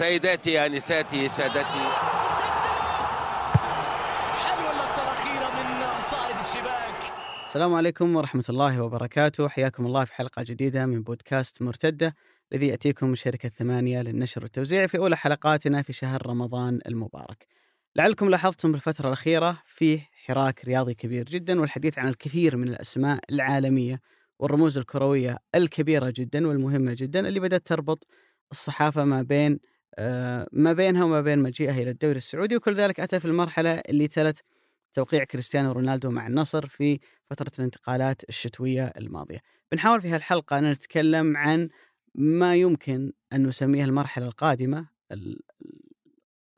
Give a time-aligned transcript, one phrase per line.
[0.00, 1.84] سيداتي انساتي سادتي.
[5.56, 7.12] من صائد الشباك.
[7.46, 9.48] السلام عليكم ورحمة الله وبركاته.
[9.48, 12.14] حياكم الله في حلقة جديدة من بودكاست مرتدة
[12.52, 17.46] الذي يأتيكم من شركة ثمانية للنشر والتوزيع في أولى حلقاتنا في شهر رمضان المبارك.
[17.96, 24.00] لعلكم لاحظتم بالفترة الأخيرة فيه حراك رياضي كبير جدا والحديث عن الكثير من الأسماء العالمية
[24.38, 28.06] والرموز الكروية الكبيرة جدا والمهمة جدا اللي بدأت تربط
[28.52, 29.60] الصحافة ما بين
[30.52, 34.44] ما بينها وما بين مجيئها إلى الدوري السعودي وكل ذلك أتى في المرحلة اللي تلت
[34.92, 37.00] توقيع كريستيانو رونالدو مع النصر في
[37.30, 39.38] فترة الانتقالات الشتوية الماضية.
[39.72, 41.68] بنحاول في هالحلقة أن نتكلم عن
[42.14, 44.88] ما يمكن أن نسميه المرحلة القادمة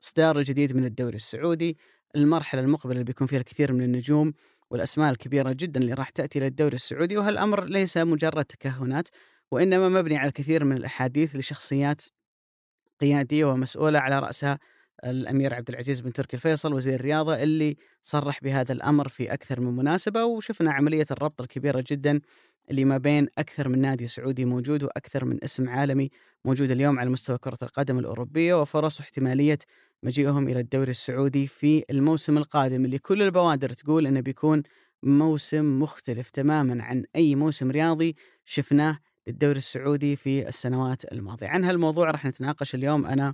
[0.03, 1.77] الإصدار الجديد من الدوري السعودي
[2.15, 4.33] المرحلة المقبلة اللي بيكون فيها الكثير من النجوم
[4.69, 9.07] والأسماء الكبيرة جدا اللي راح تأتي للدوري السعودي وهالأمر ليس مجرد تكهنات
[9.51, 12.01] وإنما مبني على الكثير من الأحاديث لشخصيات
[13.03, 14.59] قيادية ومسؤولة على رأسها
[15.05, 19.75] الأمير عبد العزيز بن تركي الفيصل وزير الرياضة اللي صرح بهذا الأمر في أكثر من
[19.75, 20.25] مناسبة.
[20.25, 22.21] وشفنا عملية الربط الكبيرة جدا
[22.71, 26.09] اللي ما بين أكثر من نادي سعودي موجود وأكثر من اسم عالمي
[26.45, 29.57] موجود اليوم على مستوى كرة القدم الأوروبية وفرص واحتمالية
[30.03, 34.63] مجيئهم إلى الدوري السعودي في الموسم القادم اللي كل البوادر تقول أنه بيكون
[35.03, 41.47] موسم مختلف تماما عن أي موسم رياضي شفناه للدوري السعودي في السنوات الماضية.
[41.47, 43.33] عن هالموضوع راح نتناقش اليوم أنا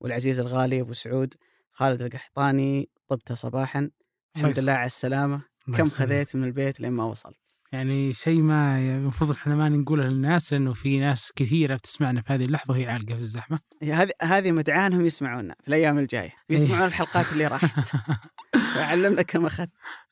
[0.00, 1.34] والعزيز الغالي أبو سعود
[1.72, 3.90] خالد القحطاني طبت صباحا.
[4.36, 5.42] الحمد لله على السلامة.
[5.76, 5.84] كم.
[5.84, 7.40] خذيت من البيت لين ما وصلت؟
[7.72, 12.44] يعني شيء ما المفروض إحنا ما نقوله للناس لأنه في ناس كثيرة بتسمعنا في هذه
[12.44, 13.58] اللحظة وهي عالقة في الزحمة.
[13.82, 16.32] هذه هذه مدعاة انهم يسمعونا في الأيام الجاية.
[16.50, 17.92] يسمعون الحلقات اللي راحت.
[18.76, 19.70] وعلمنا كم اخذت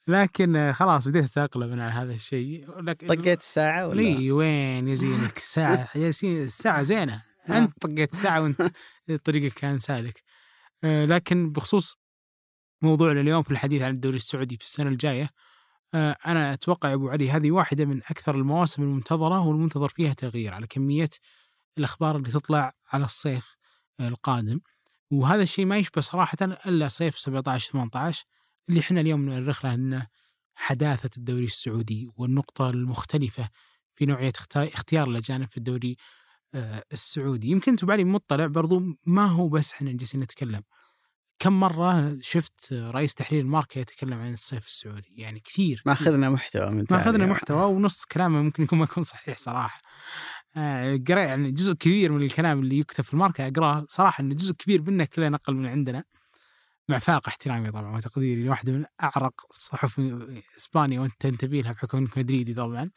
[0.08, 2.66] لكن آه، خلاص بديت أتأقلم على هذا الشيء.
[3.08, 7.22] طقيت الساعة ولا؟ لي وين يا زينك ساعة يا زين الساعة زينة.
[7.48, 7.58] آه.
[7.58, 8.70] أنت طقيت ساعه وأنت
[9.24, 10.22] طريقك كان سالك.
[10.84, 11.96] آه، لكن بخصوص
[12.82, 15.30] موضوعنا اليوم في الحديث عن الدوري السعودي في السنة الجاية
[15.94, 20.54] آه، أنا أتوقع يا أبو علي هذه واحدة من أكثر المواسم المنتظرة والمنتظر فيها تغيير
[20.54, 21.08] على كمية
[21.78, 23.56] الأخبار اللي تطلع على الصيف
[24.00, 24.60] القادم.
[25.10, 28.24] وهذا الشيء ما يشبه صراحة إلا صيف 17 18
[28.68, 30.06] اللي إحنا اليوم نؤرخ له إنه
[30.54, 33.48] حداثة الدوري السعودي والنقطة المختلفة
[33.94, 35.96] في نوعية اختيار الأجانب في الدوري
[36.54, 37.50] آه، السعودي.
[37.50, 40.62] يمكن انت بعلي مطلع برضو ما هو بس إحنا جالسين نتكلم.
[41.38, 45.92] كم مرة شفت رئيس تحرير ماركا يتكلم عن الصيف السعودي؟ يعني كثير ما.
[45.92, 47.00] اخذنا محتوى من ما تالي.
[47.00, 49.80] اخذنا محتوى ونص كلامه ممكن يكون ما يكون صحيح صراحة.
[50.56, 53.86] آه، قرأ يعني جزء كبير من الكلام اللي يكتب في الماركة أقرأه.
[53.88, 56.04] صراحة إنه جزء كبير منه كله نقل من عندنا.
[56.88, 60.00] مع فاق احترامي طبعا وتقديري واحدة من أعرق صحف
[60.56, 62.91] اسبانيا وأنت تنتبه لها بحكم إنك مدريدي طبعا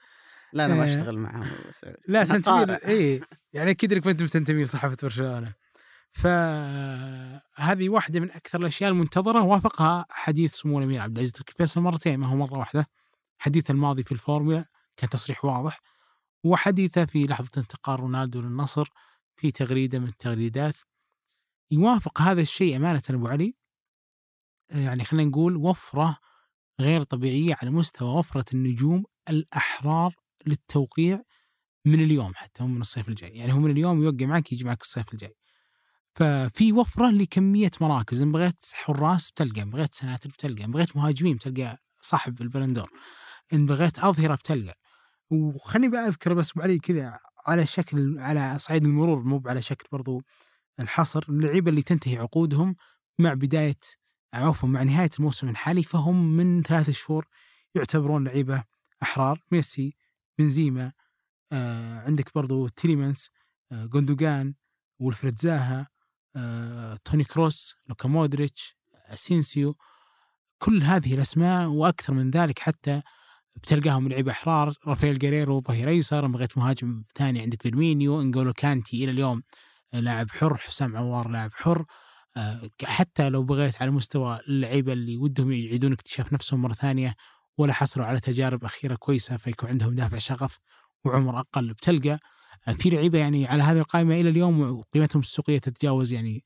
[0.54, 0.86] لا أنا ما آه.
[0.86, 1.96] أشتغل سعود.
[2.08, 2.76] لا تنتمي.
[2.76, 3.22] اي
[3.54, 5.54] يعني أكيد إنك ما أنت تنتمي لصحافة برشلونة
[6.12, 12.20] فهذه واحدة من أكثر الأشياء المنتظرة وافقها حديث سمو الأمير عبد العزيز تركي فيصل مرتين
[12.20, 12.88] ما هو مرة واحدة
[13.38, 14.66] حديثه الماضي في الفورمولا
[14.98, 15.82] كان تصريح واضح
[16.44, 18.90] وحديثه في لحظة انتقال رونالدو للنصر
[19.36, 20.76] في تغريدة من التغريدات
[21.72, 23.61] يوافق هذا الشيء أمانة أبو علي
[24.72, 26.18] يعني خلينا نقول وفرة
[26.80, 30.16] غير طبيعية على مستوى وفرة النجوم الأحرار
[30.48, 31.22] للتوقيع
[31.86, 33.30] من اليوم حتى هم من الصيف الجاي.
[33.30, 35.36] يعني هو من اليوم يوقع معك يجي معك الصيف الجاي.
[36.16, 38.22] ففي وفرة لكمية مراكز.
[38.22, 42.90] إن بغيت حراس بتلقى إن بغيت سناتر بتلقى إن بغيت مهاجمين بتلقى صاحب البالون دور
[43.54, 44.78] إن بغيت أظهرة بتلقى.
[45.32, 50.22] وخليني بقى أذكر بس علي كذا على شكل على سبيل المرور مو على شكل برضو
[50.80, 51.26] الحصر.
[51.30, 52.76] اللعيبة اللي تنتهي عقودهم
[53.20, 53.76] مع بداية
[54.34, 57.26] عفوا مع نهاية الموسم الحالي فهم من ثلاث شهور
[57.76, 58.64] يعتبرون لعيبة
[59.04, 59.40] أحرار.
[59.52, 59.96] ميسي
[60.40, 60.92] بنزيما
[61.52, 63.30] آه عندك برضو تيليمانس
[63.72, 64.54] آه جوندوجان
[65.00, 65.88] وولفريد زاها
[66.36, 69.76] آه توني كروس لوكا مودريتش أسينسيو.
[70.60, 73.02] كل هذه الأسماء وأكثر من ذلك حتى
[73.56, 74.74] بتلقاهم لعيبة أحرار.
[74.88, 79.44] رافائيل جيريرو ظهير ايسر بغيت مهاجم ثاني عندك فيرمينيو انجولو كانتي إلى اليوم
[79.94, 81.86] لاعب حر حسام عوار لاعب حر.
[82.84, 87.16] حتى لو بغيت على مستوى اللعيبة اللي ودهم يعيدون اكتشاف نفسهم مرة ثانية
[87.58, 90.58] ولا حصلوا على تجارب أخيرة كويسة فيكون عندهم دافع شغف
[91.06, 92.20] وعمر أقل بتلقى
[92.68, 96.44] آه، في لعيبة يعني على هذه القائمة إلى اليوم وقيمتهم السوقية تتجاوز يعني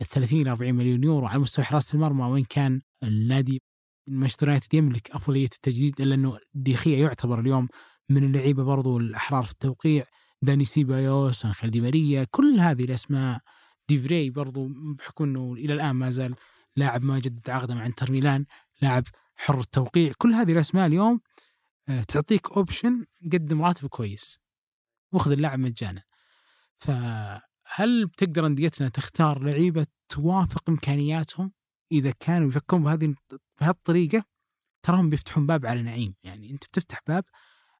[0.00, 3.62] ال 30 إلى 40 مليون يورو على مستوى حراسه المرمى وإن كان النادي
[4.08, 7.68] مانشستر يونايتد يملك أفضلية التجديد إلا أنه ديخيا يعتبر اليوم
[8.08, 10.04] من اللعيبة برضو الأحرار في التوقيع
[10.42, 13.40] داني سيبايوس انخيل دي ماريا كل هذه الأسماء
[13.90, 16.34] ديفري برضو بحكم إنه إلى الآن ما زال
[16.76, 18.46] لاعب ما جدد عقده مع إنتر ميلان
[18.82, 19.04] لاعب
[19.36, 20.12] حر التوقيع.
[20.18, 21.20] كل هذه الاسماء اليوم
[21.88, 24.38] آه، تعطيك option قدم راتب كويس
[25.12, 26.02] واخذ اللاعب مجانا.
[27.74, 31.52] هل بتقدر أنديتنا تختار لعيبة توافق إمكانياتهم؟
[31.92, 33.14] إذا كانوا يفكرون بهذه
[33.60, 34.24] بهالطريقة
[34.82, 36.14] تراهم بيفتحون باب على نعيم.
[36.22, 37.24] يعني أنت بتفتح باب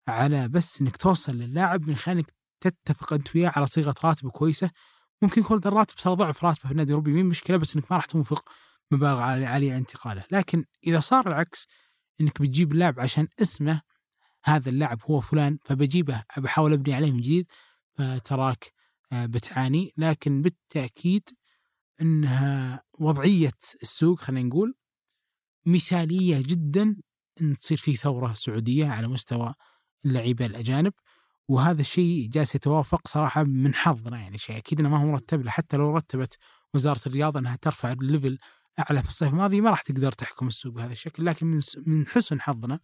[0.09, 2.25] على بس إنك توصل للاعب من خلال
[2.61, 4.71] تتفق أنت وياه على صيغة راتب كويسة.
[5.23, 8.07] ممكن يكون الراتب صار ضعف راتبه في النادي الاوروبي مين مشكلة بس إنك ما راح
[8.07, 8.49] توافق
[8.91, 10.25] مبالغ عاليه انتقاله.
[10.33, 11.67] لكن إذا صار العكس
[12.21, 13.83] إنك بتجيب اللاعب عشان اسمه
[14.45, 17.47] هذا اللاعب هو فلان فبجيبه بحاول أبني عليه من جديد
[17.99, 18.73] فتراك
[19.13, 19.93] آه، بتعاني.
[19.97, 21.31] لكن بالتأكيد
[22.01, 24.75] إنها وضعية السوق خلينا نقول
[25.67, 26.97] مثالية جدا
[27.41, 29.55] إن تصير في ثورة سعودية على مستوى
[30.05, 30.93] اللعيبة الأجانب.
[31.51, 35.51] وهذا الشيء جالس يتوافق صراحة من حظنا يعني شيء أكيد إنه ما هو مرتب له
[35.51, 36.37] حتى لو رتبت
[36.75, 38.39] وزارة الرياضة إنها ترفع الليفل
[38.79, 42.41] أعلى في الصيف الماضي ما راح تقدر تحكم السوق بهذا الشكل لكن من من حسن
[42.41, 42.81] حظنا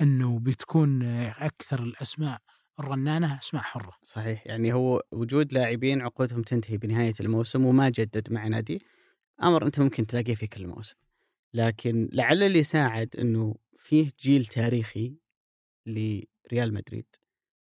[0.00, 2.40] إنه بتكون أكثر الأسماء
[2.80, 3.92] الرنانة أسماء حرة.
[4.02, 8.82] صحيح يعني هو وجود لاعبين عقودهم تنتهي بنهاية الموسم وما جدد مع نادي
[9.42, 10.96] أمر أنت ممكن تلاقيه في كل موسم.
[11.54, 15.16] لكن لعل اللي ساعد إنه فيه جيل تاريخي
[15.86, 17.06] لريال مدريد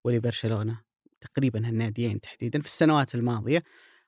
[0.05, 0.81] ولبرشلونه
[1.21, 3.62] تقريبا هالناديين تحديدا في السنوات الماضية.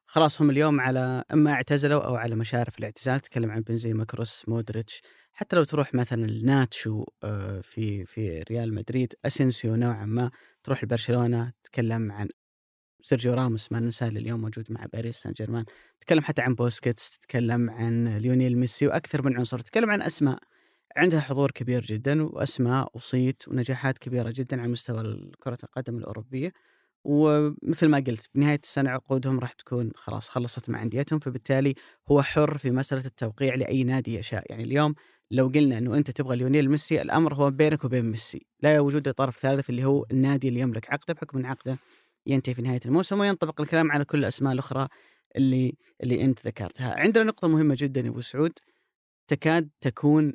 [0.07, 3.21] خلاص هم اليوم على إما اعتزلوا أو على مشارف الاعتزال.
[3.21, 5.03] تكلم عن بنزيما كروس مودريتش.
[5.33, 10.31] حتى لو تروح مثلا ناتشو آه، في في ريال مدريد أسينسيو نوعا ما
[10.65, 12.29] تروح لبرشلونة تتكلم عن
[13.03, 15.65] سيرجيو راموس ما ننساه اليوم موجود مع باريس سان جيرمان.
[16.01, 19.59] تتكلم حتى عن بوسكيتس تتكلم عن ليونيل ميسي وأكثر من عنصر.
[19.59, 20.39] تتكلم عن أسماء.
[20.97, 26.53] عندها حضور كبير جدا وأسماء وصيت ونجاحات كبيرة جدا على مستوى كرة القدم الأوروبية.
[27.05, 31.75] ومثل ما قلت بنهاية السنة عقودهم راح تكون خلاص خلصت مع أنديتهم فبالتالي
[32.11, 34.45] هو حر في مسألة التوقيع لأي نادي يشاء.
[34.51, 34.95] يعني اليوم
[35.31, 38.47] لو قلنا إنه أنت تبغى ليونيل ميسي الأمر هو بينك وبين ميسي.
[38.63, 41.79] لا وجود طرف ثالث اللي هو النادي اللي يملك عقده بحكم إن عقده
[42.27, 44.89] ينتهي في نهاية الموسم وينطبق الكلام على كل الأسماء الأخرى
[45.37, 46.95] اللي اللي أنت ذكرتها.
[47.01, 48.53] عندنا نقطة مهمة جدا يا أبو سعود
[49.29, 50.35] تكاد تكون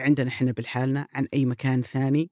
[0.00, 2.30] عندنا إحنا بالحالنا عن أي مكان ثاني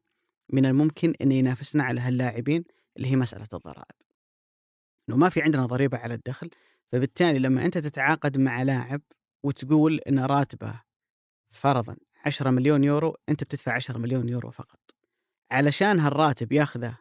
[0.53, 2.65] من الممكن إن ينافسنا على هاللاعبين
[2.97, 3.97] اللي هي مسألة الضرائب.
[5.09, 6.51] انه ما في عندنا ضريبة على الدخل
[6.93, 9.03] فبالتالي لما أنت تتعاقد مع لاعب
[9.45, 10.83] وتقول إن راتبه
[11.51, 11.97] فرضا
[12.27, 14.81] 10 مليون يورو أنت بتدفع 10 مليون يورو فقط.
[15.51, 16.99] علشان هالراتب ياخذه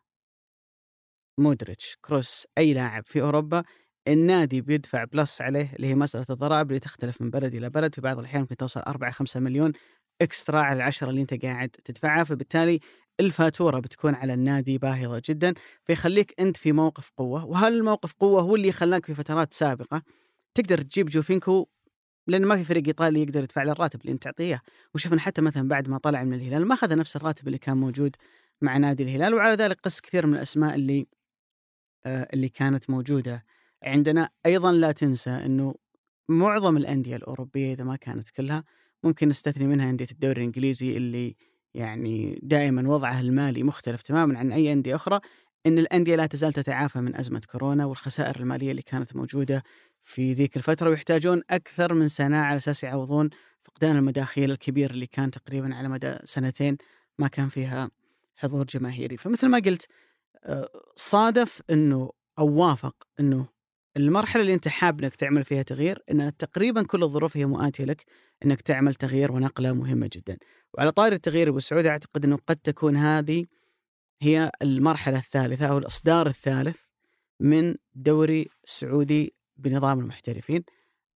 [1.39, 3.63] مودريتش كروس أي لاعب في أوروبا
[4.07, 8.01] النادي بيدفع plus عليه اللي هي مسألة الضرائب اللي تختلف من بلد إلى بلد في
[8.01, 9.74] بعض الأحيان ممكن توصل 4 5 مليون
[10.23, 12.79] extra على العشرة اللي أنت قاعد تدفعها فبالتالي
[13.19, 15.53] الفاتورة بتكون على النادي باهظة جدا
[15.83, 20.01] فيخليك أنت في موقف قوة وهل الموقف قوة هو اللي خلاك في فترات سابقة
[20.55, 21.67] تقدر تجيب جوفينكو؟
[22.27, 24.61] لأن ما في فريق إيطالي يقدر يدفع له الراتب اللي أنت تعطيه.
[24.95, 28.15] وشفنا حتى مثلا بعد ما طلع من الهلال ما أخذ نفس الراتب اللي كان موجود
[28.61, 31.07] مع نادي الهلال وعلى ذلك قس كثير من الأسماء اللي
[32.05, 33.45] آه اللي كانت موجودة
[33.83, 34.29] عندنا.
[34.45, 35.75] أيضا لا تنسى إنه
[36.29, 38.63] معظم الأندية الأوروبية إذا ما كانت كلها
[39.03, 41.35] ممكن نستثني منها أندية الدوري الإنجليزي اللي
[41.73, 45.19] يعني دائما وضعها المالي مختلف تماما عن أي أندية أخرى
[45.65, 49.63] إن الأندية لا تزال تتعافى من أزمة كورونا والخسائر المالية اللي كانت موجودة
[50.01, 53.29] في ذيك الفترة ويحتاجون أكثر من سنة على أساس يعوضون
[53.63, 56.77] فقدان المداخيل الكبير اللي كان تقريبا على مدى سنتين
[57.19, 57.89] ما كان فيها
[58.35, 59.17] حضور جماهيري.
[59.17, 59.88] فمثل ما قلت
[60.44, 63.52] آه، صادف إنه أو وافق إنه
[63.97, 68.05] المرحلة اللي أنت حاب أنك تعمل فيها تغيير أن تقريبا كل الظروف هي مؤاتية لك
[68.45, 70.38] أنك تعمل تغيير ونقلة مهمة جدا.
[70.73, 73.45] وعلى طاري التغيير أبو سعود أعتقد أنه قد تكون هذه
[74.21, 76.81] هي المرحلة الثالثة أو الإصدار الثالث
[77.39, 80.63] من دوري سعودي بنظام المحترفين.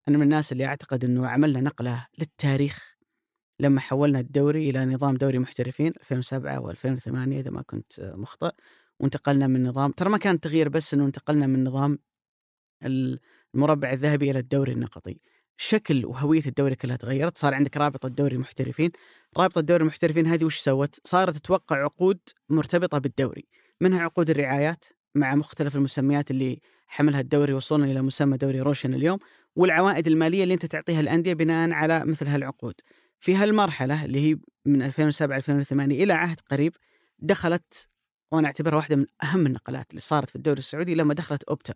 [0.08, 2.98] أنا من الناس اللي أعتقد أنه عملنا نقلة للتاريخ
[3.60, 8.52] لما حولنا الدوري إلى نظام دوري محترفين 2007 و2008 إذا ما كنت مخطئ
[9.00, 12.00] وانتقلنا من نظام ترى ما كان تغيير بس أنه انتقلنا من نظام
[12.84, 15.20] المربع الذهبي إلى الدوري النقطي.
[15.58, 18.92] شكل وهوية الدوري كلها تغيرت صار عندك رابطه دوري المحترفين
[19.38, 22.20] رابطه دوري المحترفين هذه وش سوت؟ صارت توقع عقود
[22.50, 23.48] مرتبطة بالدوري.
[23.82, 29.20] منها عقود الرعايات مع مختلف المسميات اللي حملها الدوري وصولا إلى مسمى دوري روشن اليوم
[29.56, 32.76] والعوائد المالية اللي أنت تعطيها الأندية بناء على مثل هالعقود.
[33.20, 36.74] في هالمرحلة اللي هي من 2007 2008 إلى عهد قريب
[37.20, 37.90] دخلت
[38.32, 41.74] وأنا أعتبرها واحدة من أهم النقلات اللي صارت في الدوري السعودي لما دخلت أوبتا.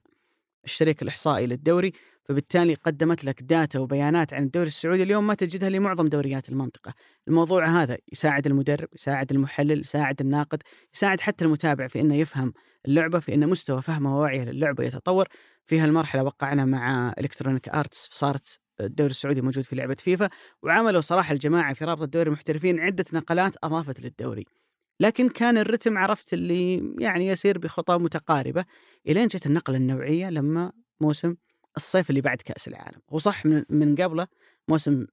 [0.65, 6.07] الشريك الإحصائي للدوري فبالتالي قدمت لك data وبيانات عن الدوري السعودي اليوم ما تجدها لمعظم
[6.07, 6.93] دوريات المنطقة.
[7.27, 10.63] الموضوع هذا يساعد المدرب يساعد المحلل يساعد الناقد
[10.93, 12.53] يساعد حتى المتابع في أنه يفهم
[12.87, 15.27] اللعبة في أن مستوى فهمه ووعيه للعبة يتطور.
[15.65, 20.29] في هالمرحلة وقعنا مع Electronic Arts صارت الدوري السعودي موجود في لعبة فيفا
[20.63, 24.60] وعملوا صراحة الجماعة في رابطة الدوري المحترفين عدة نقلات أضافت للدوري.
[25.01, 28.65] لكن كان الرتم عرفت اللي يعني يسير بخطى متقاربة.
[29.07, 31.35] إلين جت النقلة النوعية لما موسم
[31.77, 33.01] الصيف اللي بعد كأس العالم.
[33.09, 34.27] هو صح من, من قبله
[34.67, 35.07] موسم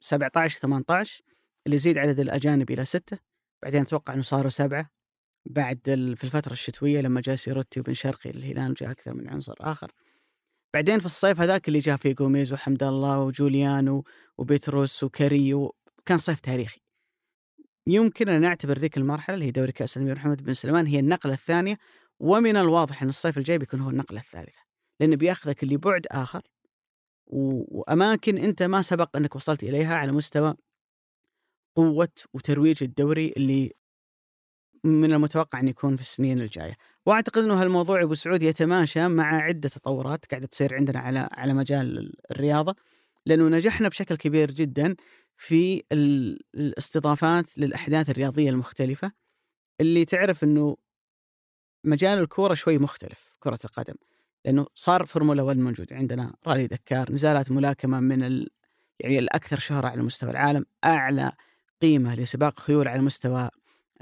[0.00, 1.22] 17 18
[1.66, 3.18] اللي يزيد عدد الأجانب إلى ستة.
[3.62, 4.90] بعدين أتوقع إنه صاروا سبعة.
[5.46, 5.80] بعد
[6.16, 9.92] في الفترة الشتوية لما جاء سيروتي وبن شرقي للهلال وجاء أكثر من عنصر آخر.
[10.74, 14.04] بعدين في الصيف هذاك اللي جاء فيه جوميز وحمد الله وجوليانو
[14.38, 15.74] وبيتروس وكاريو
[16.06, 16.83] كان صيف تاريخي.
[17.86, 21.32] يمكن أن نعتبر ذيك المرحلة اللي هي دوري كأس الأمير محمد بن سلمان هي النقلة
[21.32, 21.78] الثانية
[22.20, 24.58] ومن الواضح أن الصيف الجاي بيكون هو النقلة الثالثة
[25.00, 26.42] لأنه بيأخذك لبعد آخر
[27.26, 30.54] و- وأماكن أنت ما سبق أنك وصلت إليها على مستوى
[31.76, 33.72] قوة وترويج الدوري اللي
[34.84, 36.76] من المتوقع أن يكون في السنين الجاية،
[37.06, 42.12] وأعتقد أنه هالموضوع أبو سعود يتماشى مع عدة تطورات قاعدة تصير عندنا على على مجال
[42.30, 42.76] الرياضة
[43.26, 44.96] لأنه نجحنا بشكل كبير جدا
[45.36, 49.12] في ال- الاستضافات للأحداث الرياضية المختلفة
[49.80, 50.76] اللي تعرف إنه
[51.84, 53.94] مجال الكورة شوي مختلف كرة القدم
[54.44, 58.50] لأنه صار فورمولا 1 موجود عندنا رالي دكار نزالات ملاكمة من ال...
[59.00, 61.32] يعني الأكثر شهرة على مستوى العالم أعلى
[61.82, 63.50] قيمة لسباق خيول على مستوى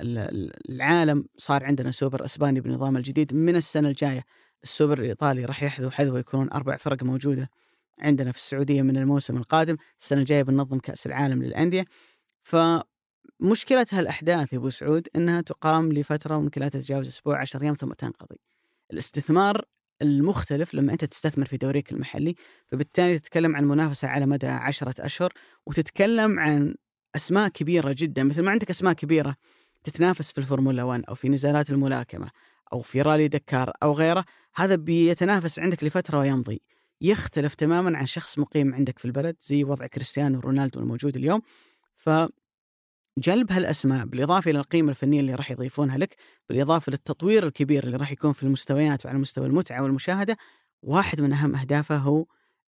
[0.01, 4.25] ال- ال- العالم صار عندنا سوبر أسباني بالنظام الجديد من السنة الجاية
[4.65, 7.51] السوبر الإيطالي راح يحذو حذوه يكونون أربع فرق موجودة.
[7.99, 11.85] عندنا في السعودية من الموسم القادم السنة الجاية بننظم كأس العالم للأندية.
[12.43, 17.93] فمشكلة هالأحداث يا أبو سعود إنها تقام لفترة ممكن لا تتجاوز أسبوع 10 أيام ثم
[17.93, 18.41] تنقضي.
[18.93, 19.65] الاستثمار
[20.03, 22.35] المختلف لما أنت تستثمر في دوريك المحلي
[22.67, 25.33] فبالتالي تتكلم عن منافسة على مدى عشرة أشهر
[25.67, 26.75] وتتكلم عن
[27.17, 28.23] أسماء كبيرة جدا.
[28.23, 29.37] مثل ما عندك أسماء كبيرة
[29.85, 32.31] تتنافس في الفورمولا 1 أو في نزالات الملاكمة
[32.73, 36.63] أو في رالي دكار أو غيره هذا بيتنافس عندك لفترة ويمضي.
[37.03, 41.43] يختلف تماما عن شخص مقيم عندك في البلد زي وضع كريستيانو رونالدو الموجود اليوم.
[41.97, 46.17] فجلب هالأسماء بالإضافة إلى القيمة الفنية اللي راح يضيفونها لك
[46.49, 50.37] بالإضافة للتطوير الكبير اللي راح يكون في المستويات وعلى مستوى المتعة والمشاهدة
[50.83, 52.27] واحد من أهم أهدافه هو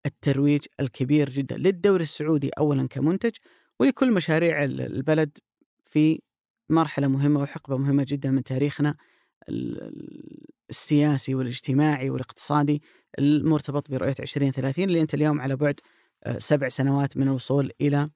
[0.06, 3.33] الترويج الكبير جدا للدوري السعودي اولا كمنتج.
[3.80, 5.38] ولكل مشاريع ال- البلد
[5.85, 6.21] في
[6.71, 8.97] مرحلة مهمة وحقبة مهمة جدا من تاريخنا
[10.71, 12.83] السياسي والاجتماعي والاقتصادي
[13.19, 15.81] المرتبط برؤية 2030 اللي أنت اليوم على بعد
[16.25, 18.11] آه، سبع سنوات من الوصول إلى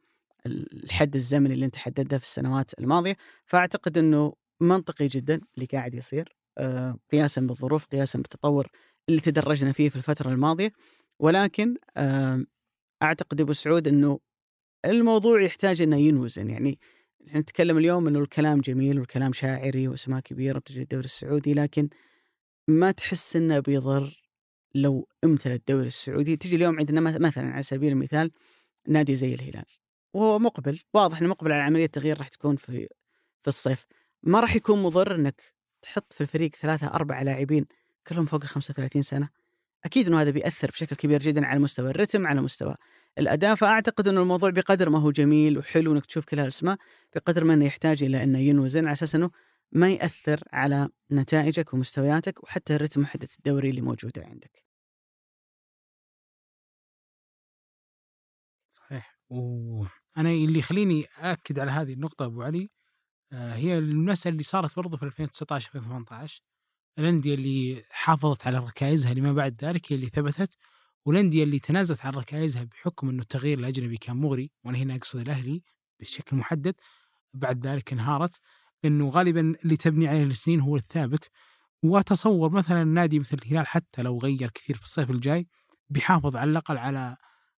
[0.46, 3.16] الحد الزمني اللي أنت حددته في السنوات الماضية.
[3.44, 8.68] فأعتقد إنه منطقي جدا اللي قاعد يصير آه، قياسا بالظروف قياسا بالتطور
[9.08, 10.72] اللي تدرجنا فيه في الفترة الماضية.
[11.18, 11.74] ولكن
[13.02, 14.20] أعتقد أبو سعود إنه
[14.84, 16.50] الموضوع يحتاج إنه ينوزن.
[16.50, 16.78] يعني
[17.34, 21.88] نتكلم اليوم إنه الكلام جميل والكلام شاعري وأسماء كبيرة بتجي الدوري السعودي لكن
[22.70, 24.20] ما تحس إنه بيضر
[24.74, 28.30] لو امتلى الدوري السعودي؟ تجي اليوم عندنا مث- مثلا على سبيل المثال
[28.88, 29.64] نادي زي الهلال
[30.14, 32.88] وهو مقبل واضح إنه مقبل على عملية تغيير راح تكون في
[33.42, 33.86] في الصيف.
[34.22, 35.42] ما راح يكون مضر إنك
[35.82, 37.66] تحط في الفريق ثلاثة أربعة لاعبين
[38.06, 39.28] كلهم فوق ال 35 سنة؟
[39.84, 42.74] أكيد أنه هذا بيأثر بشكل كبير جدا على مستوى الرتم على مستوى
[43.18, 43.54] الأداء.
[43.54, 46.76] فأعتقد أنه الموضوع بقدر ما هو جميل وحلو أنك تشوف كل هالأسماء
[47.14, 49.30] بقدر ما أنه يحتاج إلى أنه ينوزن على أساس أنه
[49.72, 54.64] ما يأثر على نتائجك ومستوياتك وحتى الرتم وحدة الدوري اللي موجودة عندك.
[58.70, 59.18] صحيح.
[59.30, 62.70] وأنا اللي يخليني اكد على هذه النقطة أبو علي
[63.32, 66.42] آه، هي المساله اللي صارت برضو في 2019 2018
[66.98, 70.56] الأندية اللي حافظت على ركائزها لما بعد ذلك هي اللي ثبتت
[71.06, 75.62] والأندية اللي تنازلت عن ركائزها بحكم إنه التغيير الأجنبي كان مغري وأنا هنا أقصد الأهلي
[76.00, 76.74] بشكل محدد
[77.34, 78.40] بعد ذلك انهارت.
[78.84, 81.30] لأنه غالبا اللي تبني عليه السنين هو الثابت.
[81.82, 85.46] وأتصور مثلا نادي مثل الهلال حتى لو غير كثير في الصيف الجاي
[85.90, 87.16] بيحافظ على الأقل على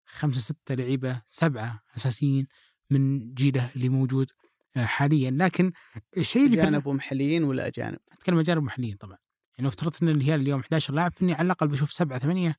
[0.07, 2.47] خمسة ستة لعيبة سبعة أساسيين
[2.91, 4.31] من جيله اللي موجود
[4.77, 5.31] آه، حاليا.
[5.31, 5.73] لكن
[6.17, 9.19] الشيء اللي أجانب ومحليين ولا أجانب؟ أتكلم أجانب محليين طبعا.
[9.53, 12.57] يعني لو افترضت إن الهلال اليوم 11 لاعب فإني على الأقل بشوف سبعة ثمانية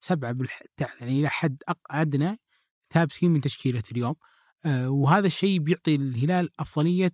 [0.00, 0.62] سبعة بالح...
[1.00, 1.78] يعني إلى حد أق...
[1.90, 2.36] أدنى
[2.90, 4.14] ثابتين من تشكيلة اليوم.
[4.64, 7.12] آه وهذا الشيء بيعطي الهلال أفضلية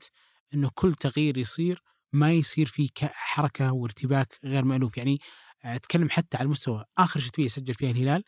[0.54, 4.96] إنه كل تغيير يصير ما يصير فيه ك- حركة وارتباك غير مألوف.
[4.98, 5.18] يعني
[5.64, 6.84] آه، أتكلم حتى على المستوى.
[6.98, 8.24] آخر شتوية سجل فيها الهلال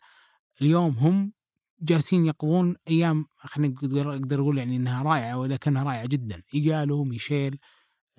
[0.61, 1.33] اليوم هم
[1.81, 3.75] جالسين يقضون أيام خلينا
[4.13, 6.41] أقدر أقول يعني إنها رائعة ولكنها رائعة جدا.
[6.53, 7.57] ايجالو ميشيل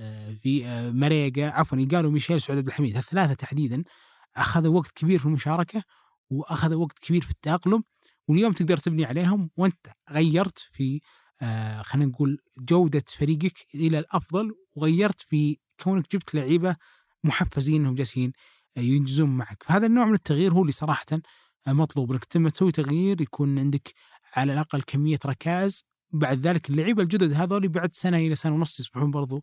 [0.00, 2.96] آه، في آه، مريقا عفوا ايجالو ميشيل سعود عبد الحميد.
[2.96, 3.84] الثلاثة تحديدا
[4.36, 5.82] أخذوا وقت كبير في المشاركة
[6.30, 7.84] وأخذوا وقت كبير في التأقلم
[8.28, 11.00] واليوم تقدر تبني عليهم وأنت غيرت في
[11.44, 16.76] آه، خلينا نقول جودة فريقك إلى الأفضل وغيرت في كونك جبت لعيبة
[17.24, 18.32] محفزين إنهم جالسين
[18.76, 19.62] آه، ينجزون معك.
[19.62, 21.06] فهذا النوع من التغيير هو اللي صراحة
[21.66, 22.12] آه، مطلوب.
[22.12, 23.94] إنك تم تسوي تغيير يكون عندك
[24.36, 29.10] على الأقل كمية ركائز بعد ذلك اللعيبة الجدد هذول بعد سنة إلى سنة ونص يصبحون
[29.10, 29.42] برضو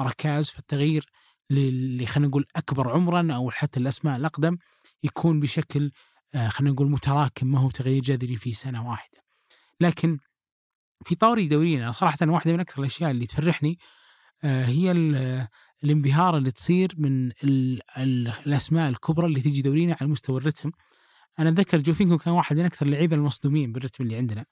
[0.00, 1.06] ركائز فالتغيير
[1.50, 4.56] اللي خلينا نقول أكبر عمرا أو حتى الأسماء الأقدم
[5.02, 5.90] يكون بشكل
[6.48, 7.46] خلينا نقول متراكم.
[7.46, 9.22] ما هو تغيير جذري في سنة واحدة.
[9.80, 10.18] لكن
[11.04, 13.78] في طوري دورينا صراحة واحدة من أكثر الأشياء اللي تفرحني
[14.44, 15.46] آه، هي ال-
[15.84, 20.70] الانبهار اللي تصير من ال ال الأسماء الكبرى اللي تجي دورينا على مستوى الرتم.
[21.38, 24.44] أنا أتذكر جوفينكو كان واحد من أكثر اللعيبه المصدومين بالرتم اللي عندنا.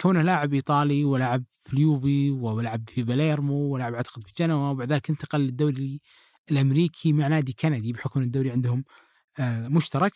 [0.00, 5.10] كونه لاعب إيطالي ولعب في اليوفي ولعب في باليرمو ولعب أعتقد في جنوا وبعد ذلك
[5.10, 6.00] انتقل للدوري
[6.50, 8.84] الأمريكي مع نادي كندي بحكم الدوري عندهم
[9.38, 10.12] آه، مشترك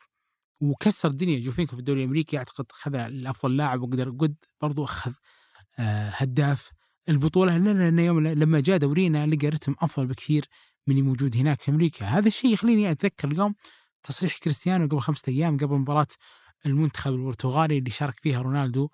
[0.61, 5.13] وكسر الدنيا جوفينكو في الدوري الأمريكي أعتقد خذ الأفضل لاعب وقدر قد برضو أخذ
[5.79, 6.71] هداف
[7.09, 7.57] البطولة.
[7.59, 10.45] لأن يوم لما جاء دورينا لقى رتم أفضل بكثير
[10.87, 12.07] من اللي موجود هناك في أمريكا.
[12.07, 13.55] هذا الشيء يخليني أتذكر اليوم
[14.03, 16.07] تصريح كريستيانو قبل خمسة أيام قبل مباراة
[16.67, 18.89] المنتخب البرتغالي اللي شارك فيها رونالدو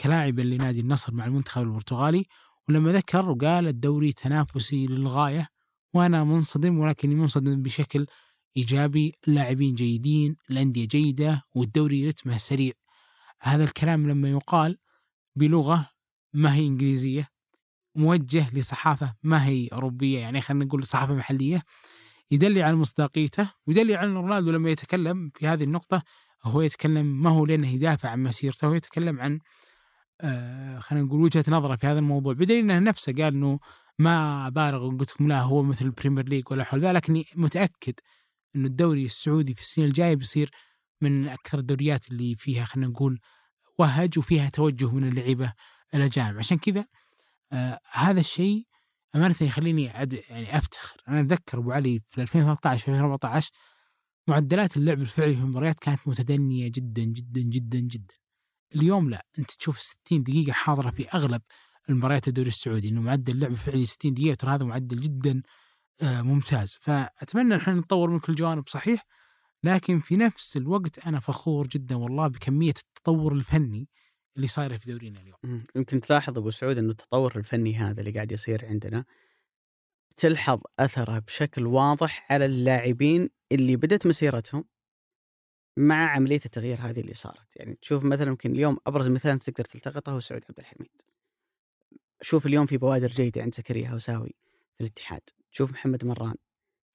[0.00, 2.24] كلاعب لنادي النصر مع المنتخب البرتغالي.
[2.68, 5.48] ولما ذكر وقال الدوري تنافسي للغاية
[5.94, 8.06] وأنا منصدم ولكني منصدم بشكل
[8.56, 9.14] إيجابي.
[9.28, 12.72] اللاعبين جيدين الأندية جيدة والدوري رتمه سريع.
[13.40, 14.78] هذا الكلام لما يقال
[15.36, 15.90] بلغة
[16.32, 17.28] ما هي إنجليزية
[17.94, 21.62] موجه لصحافة ما هي أوروبية يعني خلينا نقول صحافة محلية
[22.30, 26.02] يدل على مصداقيته ويدل على رونالدو لما يتكلم في هذه النقطة
[26.44, 29.38] هو يتكلم ما هو لأنه يدافع عن مسيرته هو يتكلم عن
[30.20, 33.58] آه خلينا نقول وجهة نظره في هذا الموضوع بدليل إنه نفسه قال إنه
[33.98, 37.94] ما بالغ وقلت لكم لا هو مثل ال Premier League ولا حول ذلك لكني متأكد
[38.56, 40.50] إنه الدوري السعودي في السنة الجاية بيصير
[41.00, 43.20] من أكثر الدوريات اللي فيها خلينا نقول
[43.78, 45.52] وهج وفيها توجه من اللعيبة
[45.94, 46.84] الاجانب عشان كذا
[47.52, 48.66] آه هذا الشيء
[49.14, 50.12] أمانة يخليني أد...
[50.12, 51.02] يعني أفتخر.
[51.08, 53.50] أنا أتذكر أبو علي في 2013 2014
[54.28, 58.14] معدلات اللعب الفعلي في المباريات كانت متدنية جدا جدا جدا جدا.
[58.74, 59.26] اليوم لا.
[59.38, 61.42] أنت تشوف 60 دقيقة حاضرة في أغلب
[61.88, 62.88] المباريات الدوري السعودي.
[62.88, 65.42] إنه معدل لعب فعلي 60 دقيقة ترى هذا معدل جدا
[66.02, 66.76] آه، ممتاز.
[66.80, 69.06] فأتمنى إحنا نتطور من كل جوانب صحيح؟
[69.64, 73.88] لكن في نفس الوقت أنا فخور جدا والله بكمية التطور الفني
[74.36, 75.64] اللي صايره في دورينا اليوم.
[75.76, 79.04] يمكن تلاحظ أبو سعود انه التطور الفني هذا اللي قاعد يصير عندنا
[80.16, 84.64] تلحظ أثره بشكل واضح على اللاعبين اللي بدت مسيرتهم
[85.76, 90.12] مع عملية التغيير هذه اللي صارت، يعني تشوف مثلا يمكن اليوم أبرز مثال تقدر تلتقطه
[90.12, 91.02] هو سعود عبد الحميد.
[92.22, 94.34] شوف اليوم في بوادر جيدة عند زكريا هوساوي
[94.74, 95.20] في الاتحاد،
[95.52, 96.34] تشوف محمد مران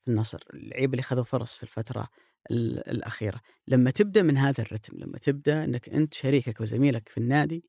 [0.05, 2.07] في النصر، اللعيبة اللي خذوا فرص في الفترة ال-
[2.51, 7.63] الأخيرة، لما تبدأ من هذا الرتم، لما تبدأ إنك أنت شريكك وزميلك في النادي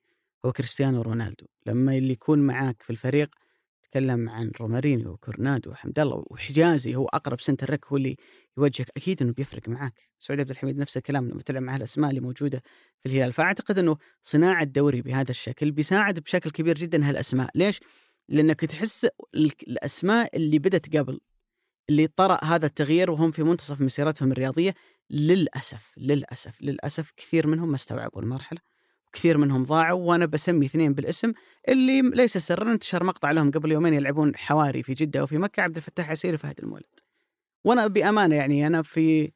[0.46, 3.34] هو كريستيانو رونالدو، لما اللي يكون معاك في الفريق
[3.82, 8.16] تكلم عن رومارينيو وكورنادو وحمد الله وحجازي هو أقرب سنتر لك هو اللي
[8.58, 8.90] يوجهك.
[8.96, 10.00] أكيد إنه بيفرق معاك.
[10.18, 12.62] سعود عبد الحميد نفس الكلام لما تلعب مع الأسماء اللي موجودة
[13.02, 13.32] في الهلال.
[13.32, 17.50] فأعتقد إنه صناعة دوري بهذا الشكل بيساعد بشكل كبير جدا هالأسماء.
[17.54, 17.80] ليش؟
[18.28, 21.20] لأنك تحس ال- الأسماء اللي بدت قبل
[21.90, 24.74] اللي طرأ هذا التغيير وهم في منتصف مسيرتهم الرياضية
[25.10, 28.60] للأسف للأسف للأسف كثير منهم ما استوعبوا المرحلة
[29.12, 31.32] كثير منهم ضاعوا وأنا بسمي اثنين بالاسم
[31.68, 35.76] اللي ليس سرا انتشر مقطع لهم قبل يومين يلعبون حواري في جدة وفي مكة عبد
[35.76, 37.00] الفتاح عسيري وفهد المولد.
[37.64, 39.32] وأنا بأمانة يعني أنا في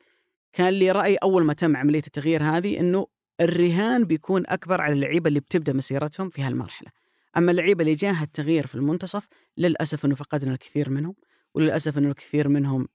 [0.52, 3.06] كان لي رأي أول ما تم عملية التغيير هذه إنه
[3.40, 6.90] الرهان بيكون أكبر على اللعيبة اللي بتبدأ مسيرتهم في هالمرحلة.
[7.36, 11.14] أما اللعيبة اللي جاها التغيير في المنتصف للأسف إنه فقدنا الكثير منهم
[11.54, 12.88] وللأسف إنه الكثير منهم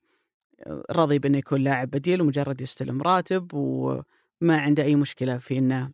[0.91, 5.91] رضي بإنه يكون لاعب بديل ومجرد يستلم راتب وما عنده أي مشكلة في إنه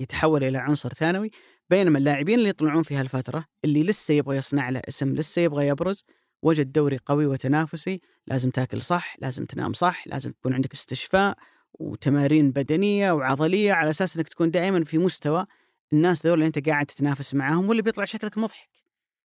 [0.00, 1.30] يتحول إلى عنصر ثانوي.
[1.70, 6.04] بينما اللاعبين اللي يطلعون في هالفترة اللي لسه يبغى يصنع له اسم لسه يبغى يبرز
[6.42, 11.36] وجد دوري قوي وتنافسي لازم تاكل صح لازم تنام صح لازم يكون عندك استشفاء
[11.74, 15.46] وتمارين بدنية وعضلية على أساس إنك تكون دائما في مستوى
[15.92, 18.68] الناس ذول اللي أنت قاعد تتنافس معاهم واللي بيطلع شكلك مضحك.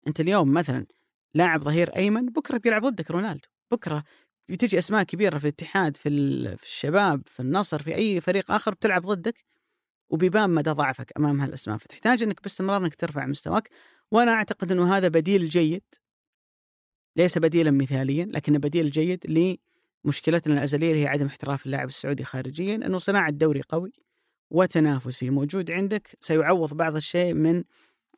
[0.08, 0.86] أنت اليوم مثلا
[1.36, 3.48] لاعب ظهير أيمن بكرة بيلعب ضدك رونالدو.
[3.70, 4.04] بكرة
[4.48, 6.10] بتجي أسماء كبيرة في الاتحاد في
[6.56, 9.44] في الشباب في النصر في أي فريق آخر بتلعب ضدك
[10.10, 11.78] وبيبان مدى ضعفك أمام هالأسماء.
[11.78, 13.68] فتحتاج إنك باستمرار إنك ترفع مستواك
[14.10, 15.82] وأنا أعتقد إنه هذا بديل جيد.
[17.16, 19.58] ليس بديلا مثاليا لكنه بديل جيد
[20.04, 23.92] لمشكلتنا الأزلية اللي هي عدم احتراف اللاعب السعودي خارجيا إنه صناعة دوري قوي
[24.50, 26.16] وتنافسي موجود عندك.
[26.20, 27.64] سيعوض بعض الشيء من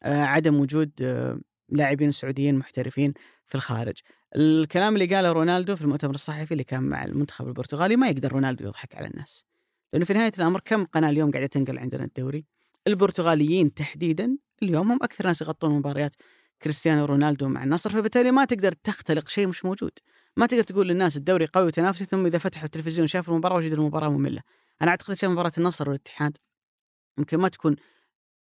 [0.02, 3.14] آه، عدم وجود آه، لاعبين سعوديين محترفين
[3.46, 3.94] في الخارج.
[4.36, 8.64] الكلام اللي قاله رونالدو في المؤتمر الصحفي اللي كان مع المنتخب البرتغالي ما يقدر رونالدو
[8.64, 9.44] يضحك على الناس.
[9.92, 12.44] لأنه في نهاية الأمر كم قناة اليوم قاعدة تنقل عندنا الدوري؟
[12.86, 16.14] البرتغاليين تحديدا اليوم هم أكثر ناس يغطون مباريات
[16.62, 19.90] كريستيانو رونالدو مع النصر فبالتالي ما تقدر تختلق شيء مش موجود.
[20.36, 24.08] ما تقدر تقول للناس الدوري قوي وتنافسي ثم إذا فتحوا التلفزيون شافوا المباراة وجدوا المباراة
[24.08, 24.42] مملة.
[24.82, 26.36] أنا أعتقد شايف مباراة النصر والاتحاد
[27.18, 27.76] يمكن ما تكون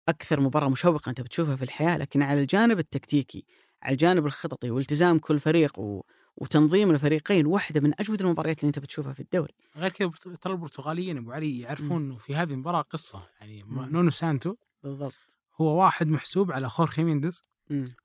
[0.09, 3.45] أكثر مباراة مشوقة أنت بتشوفها في الحياة لكن على الجانب التكتيكي
[3.83, 6.03] على الجانب الخططي والتزام كل فريق و...
[6.37, 9.55] وتنظيم الفريقين واحدة من أجود المباريات اللي أنت بتشوفها في الدوري.
[9.77, 13.89] غير كذا ترى البرتغاليين أبو علي يعرفون انه في هذه المباراة قصة يعني م-.
[13.93, 15.37] نونو سانتو بالضبط.
[15.61, 17.43] هو واحد محسوب على خورخي مينديز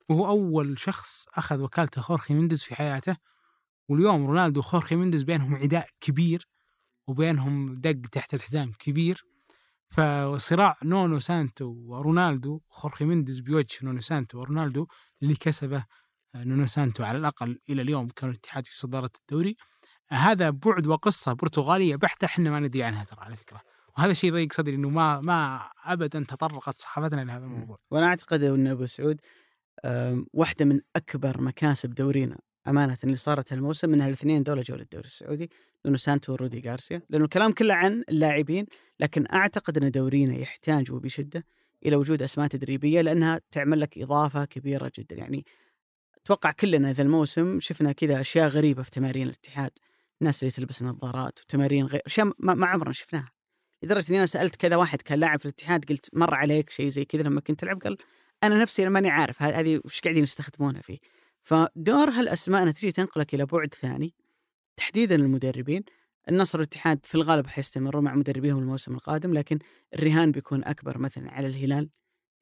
[0.08, 3.16] وهو أول شخص أخذ وكالته خورخي مينديز في حياته
[3.88, 6.48] واليوم رونالدو وخورخي مينديز بينهم عداء كبير
[7.06, 9.24] وبينهم دق تحت الحزام كبير.
[9.90, 14.86] فصراع نونو سانتو ورونالدو خورخي مينديز بوجه نونو سانتو ورونالدو
[15.22, 15.84] اللي كسبه
[16.36, 19.56] نونو سانتو على الأقل إلى اليوم كان الاتحاد في صدارة الدوري.
[20.08, 23.60] هذا بعد وقصة برتغالية بحتة إحنا ما ندري عنها ترى على فكرة.
[23.98, 27.78] وهذا شيء ضيق صدري إنه ما ما ابدا تطرقت صحافتنا لهذا الموضوع.
[27.90, 29.20] وأنا أعتقد إن أبو سعود
[30.32, 32.38] واحدة من أكبر مكاسب دورينا.
[32.68, 35.50] أمانة اللي صارت هالموسم من هالاثنين دول جو للدوري السعودي
[35.86, 38.66] نونو سانتو ورودي غارسيا لأنه الكلام كله عن اللاعبين
[39.00, 41.44] لكن أعتقد إن دورينا يحتاج وبشده
[41.86, 45.16] إلى وجود أسماء تدريبية لأنها تعمل لك إضافة كبيرة جدا.
[45.16, 45.44] يعني
[46.24, 49.70] أتوقع كلنا ذا الموسم شفنا كذا أشياء غريبة في تمارين الاتحاد
[50.20, 53.32] الناس اللي تلبس نظارات وتمارين غير أشياء ما, ما عمرنا شفناها.
[53.82, 57.04] لدرجة إني أنا سألت كذا واحد كان لاعب في الاتحاد قلت مر عليك شيء زي
[57.04, 57.96] كذا لما كنت تلعب قال
[58.44, 60.98] أنا نفسي ماني عارف هذه وش قاعدين يستخدمونها فيه؟
[61.42, 64.14] فدور هالأسماء تجي تنقلك إلى بعد ثاني.
[64.76, 65.82] تحديدا المدربين.
[66.28, 69.58] النصر والاتحاد في الغالب حيستمروا مع مدربيهم الموسم القادم لكن
[69.94, 71.90] الرهان بيكون أكبر مثلا على الهلال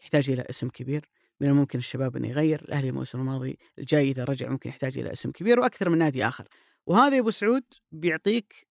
[0.01, 1.09] يحتاج إلى اسم كبير.
[1.41, 2.61] من الممكن الشباب إنه يغير.
[2.61, 6.49] الأهلي الموسم الماضي الجاي إذا رجع ممكن يحتاج إلى اسم كبير وأكثر من نادي آخر.
[6.87, 8.69] وهذا يا أبو سعود بيعطيك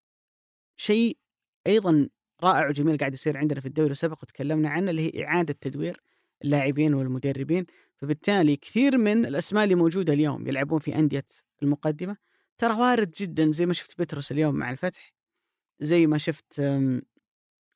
[0.77, 1.17] شيء
[1.67, 2.09] أيضا
[2.43, 6.01] رائع وجميل قاعد يصير عندنا في الدوري سبق وتكلمنا عنه اللي هي إعادة تدوير
[6.43, 7.65] اللاعبين والمدربين.
[8.01, 11.25] فبالتالي كثير من الأسماء اللي موجودة اليوم يلعبون في أندية
[11.63, 12.17] المقدمة
[12.57, 15.13] ترى وارد جدا زي ما شفت بتروس اليوم مع الفتح
[15.79, 16.61] زي ما شفت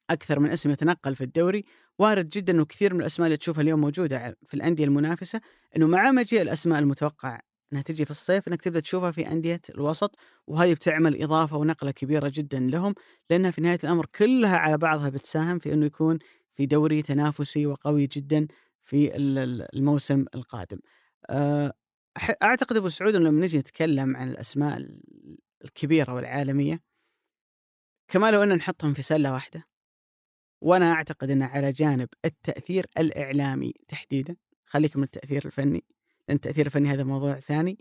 [0.10, 1.66] أكثر من اسم يتنقل في الدوري.
[2.00, 5.42] وارد جدا إنه كثير من الأسماء اللي تشوفها اليوم موجودة في الأندية المنافسة
[5.76, 7.40] إنه مع مجيء الأسماء المتوقع
[7.74, 10.16] إنها تجي في الصيف إنك تبدأ تشوفها في أندية الوسط.
[10.48, 12.94] وهذه بتعمل إضافة ونقلة كبيرة جدا لهم
[13.30, 16.20] لأنها في نهاية الأمر كلها على بعضها بتساهم في إنه يكون
[16.54, 18.48] في دوري تنافسي وقوي جدا
[18.82, 20.80] في ال- ال- الموسم القادم.
[22.20, 26.82] أح- أعتقد أبو سعود لما نجي نتكلم عن الأسماء ال- الكبيرة والعالمية
[28.08, 29.68] كما لو أن نحطهم في سلة واحدة
[30.62, 35.84] وأنا أعتقد إنه على جانب التأثير الإعلامي تحديدا خليك من التأثير الفني
[36.28, 37.78] لأن التأثير الفني هذا موضوع ثاني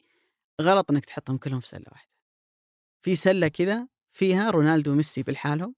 [0.60, 2.10] غلط إنك تحطهم كلهم في سلة واحدة.
[3.02, 5.74] في سلة كذا فيها رونالدو وميسي بالحالهم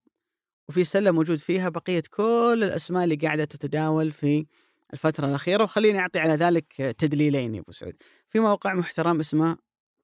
[0.68, 4.46] وفي سلة موجود فيها بقية كل الأسماء اللي قاعدة تتداول في
[4.92, 7.96] الفترة الأخيرة وخليني أعطي على ذلك تدليلين يا أبو سعود.
[8.28, 9.59] في موقع محترم اسمه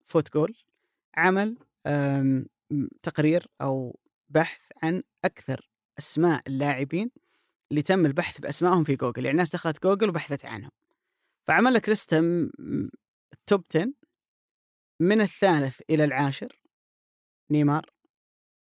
[0.04, 0.56] فوت جول
[1.16, 1.58] عمل
[3.02, 3.98] تقرير أو
[4.28, 7.10] بحث عن أكثر أسماء اللاعبين
[7.70, 10.70] اللي تم البحث بأسمائهم في جوجل، يعني الناس دخلت جوجل وبحثت عنهم.
[11.46, 12.50] فعمل لك م-
[13.32, 13.92] ال top 10
[15.00, 16.62] من الثالث إلى العاشر
[17.50, 17.90] نيمار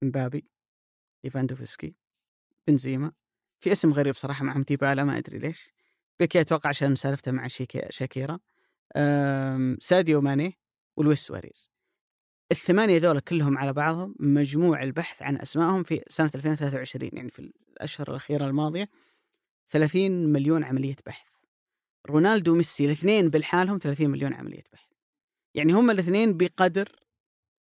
[0.03, 0.47] مبابي
[1.23, 1.95] ليفاندوفسكي
[2.67, 3.11] بنزيما
[3.59, 5.73] في اسم غريب صراحة معهم ديبالا ما أدري ليش
[6.19, 8.39] بيكي أتوقع عشان سالفته مع شيكي شاكيرا.
[8.95, 10.57] أم، ساديو ماني
[10.97, 11.69] ولويس سواريز.
[12.51, 18.09] الثمانية ذولا كلهم على بعضهم مجموع البحث عن أسمائهم في سنة 2023 يعني في الأشهر
[18.09, 18.89] الأخيرة الماضية.
[19.67, 21.27] 30 مليون عملية بحث.
[22.09, 24.89] رونالدو وميسي الاثنين بالحالهم 30 مليون عملية بحث.
[25.55, 26.91] يعني هم الاثنين بقدر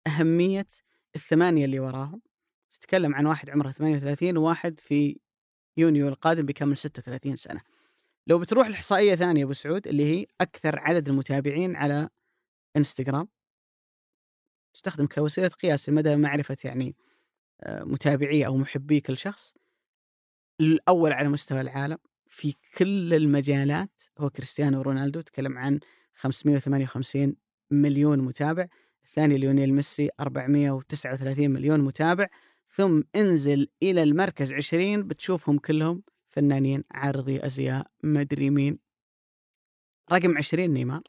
[0.07, 0.67] أهمية
[1.15, 2.21] الثمانية اللي وراهم.
[2.71, 5.19] تتكلم عن واحد عمره 38 وواحد في
[5.77, 7.61] يونيو القادم بيكمل 36 سنة.
[8.27, 12.09] لو بتروح الاحصائيه ثانية أبو سعود اللي هي أكثر عدد المتابعين على
[12.77, 13.27] إنستغرام.
[14.73, 16.95] تستخدم كوسيلة قياس مدى معرفة يعني
[17.61, 19.53] آه، متابعي أو محبي كل شخص.
[20.61, 21.97] الأول على مستوى العالم.
[22.27, 25.79] في كل المجالات هو كريستيانو رونالدو تكلم عن
[26.13, 27.35] 558
[27.71, 28.67] مليون متابع.
[29.05, 32.27] الثاني ليونيل ميسي 439 مليون متابع.
[32.71, 36.03] ثم انزل إلى المركز 20 بتشوفهم كلهم
[36.37, 38.79] فنانين عارضي أزياء مدري مين.
[40.11, 41.03] رقم 20 نيمار.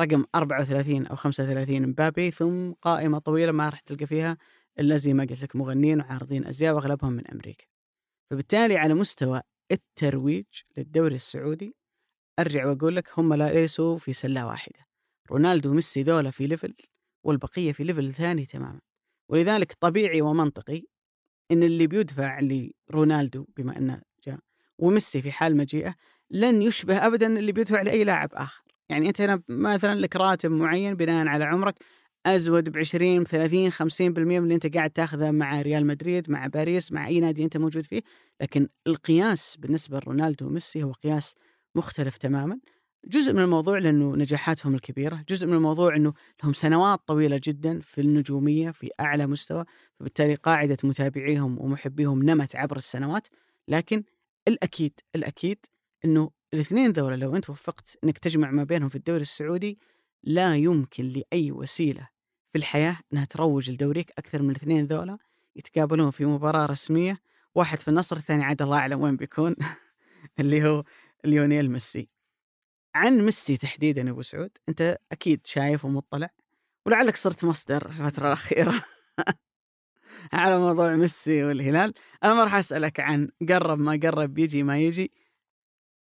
[0.00, 2.30] رقم 34 أو 35 مبابي.
[2.30, 4.38] ثم قائمة طويلة ما راح تلقى فيها
[4.78, 7.64] إلا زي ما قلت لك مغنيين وعارضين أزياء وأغلبهم من أمريكا.
[8.30, 9.40] فبالتالي على مستوى
[9.72, 11.76] الترويج للدوري السعودي
[12.38, 14.86] أرجع وأقول لك هم لا ليسوا في سلة واحدة.
[15.30, 16.74] رونالدو وميسي ذولا في level
[17.26, 18.80] والبقية في level ثاني تماما.
[19.30, 20.82] ولذلك طبيعي ومنطقي
[21.52, 24.09] إن اللي بيدفع لرونالدو بما إنه
[24.80, 25.94] وميسي في حال مجيئه
[26.30, 28.62] لن يشبه ابدا اللي بيدفع لأي لاعب آخر.
[28.88, 31.74] يعني أنت هنا مثلا لك راتب معين بناء على عمرك
[32.26, 36.92] أزود ب 20 30 50% من اللي أنت قاعد تاخذه مع ريال مدريد مع باريس
[36.92, 38.02] مع أي نادي أنت موجود فيه.
[38.40, 41.34] لكن القياس بالنسبة لرونالدو وميسي هو قياس
[41.74, 42.58] مختلف تماما.
[43.04, 46.12] جزء من الموضوع لأنه نجاحاتهم الكبيرة، جزء من الموضوع إنه
[46.42, 49.64] لهم سنوات طويلة جدا في النجومية في أعلى مستوى،
[50.00, 53.28] فبالتالي قاعدة متابعيهم ومحبيهم نمت عبر السنوات،
[53.68, 54.02] لكن
[54.50, 55.66] الأكيد الأكيد
[56.04, 59.78] إنه الاثنين ذولا لو أنت وفقت إنك تجمع ما بينهم في الدوري السعودي
[60.22, 62.08] لا يمكن لأي وسيلة
[62.52, 65.18] في الحياة إنها تروج لدوريك أكثر من الاثنين ذولا
[65.56, 67.18] يتقابلون في مباراة رسمية،
[67.54, 69.56] واحد في النصر الثاني عاد الله أعلم وين بيكون
[70.40, 70.84] اللي هو
[71.24, 72.08] ليونيل ميسي.
[72.94, 76.30] عن ميسي تحديدا أبو سعود، أنت أكيد شايف ومطلع
[76.86, 78.84] ولعلك صرت مصدر الفترة الأخيرة
[80.32, 85.12] على موضوع ميسي والهلال، أنا ما راح أسألك عن قرب ما قرب يجي ما يجي.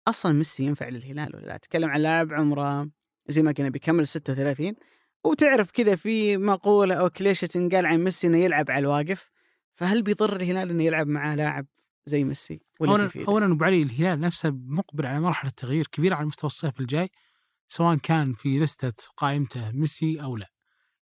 [0.08, 2.90] أصلا ميسي ينفع للهلال ولا لا؟ اتكلم عن لاعب عمره
[3.28, 4.74] زي ما قلنا بيكمل 36
[5.24, 9.30] وتعرف كذا في مقولة أو كليشة تنقال عن ميسي إنه يلعب على الواقف
[9.74, 11.66] فهل بيضر الهلال إنه يلعب معاه لاعب
[12.06, 16.26] زي ميسي ولا اولا؟ اولا ابو علي الهلال نفسه مقبل على مرحلة تغيير كبيرة على
[16.26, 17.08] مستوى الصيف الجاي
[17.68, 20.51] سواء كان في لستة قائمته ميسي أو لا.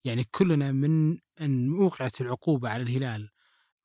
[0.06, 3.30] يعني كلنا من أن وقعت العقوبة على الهلال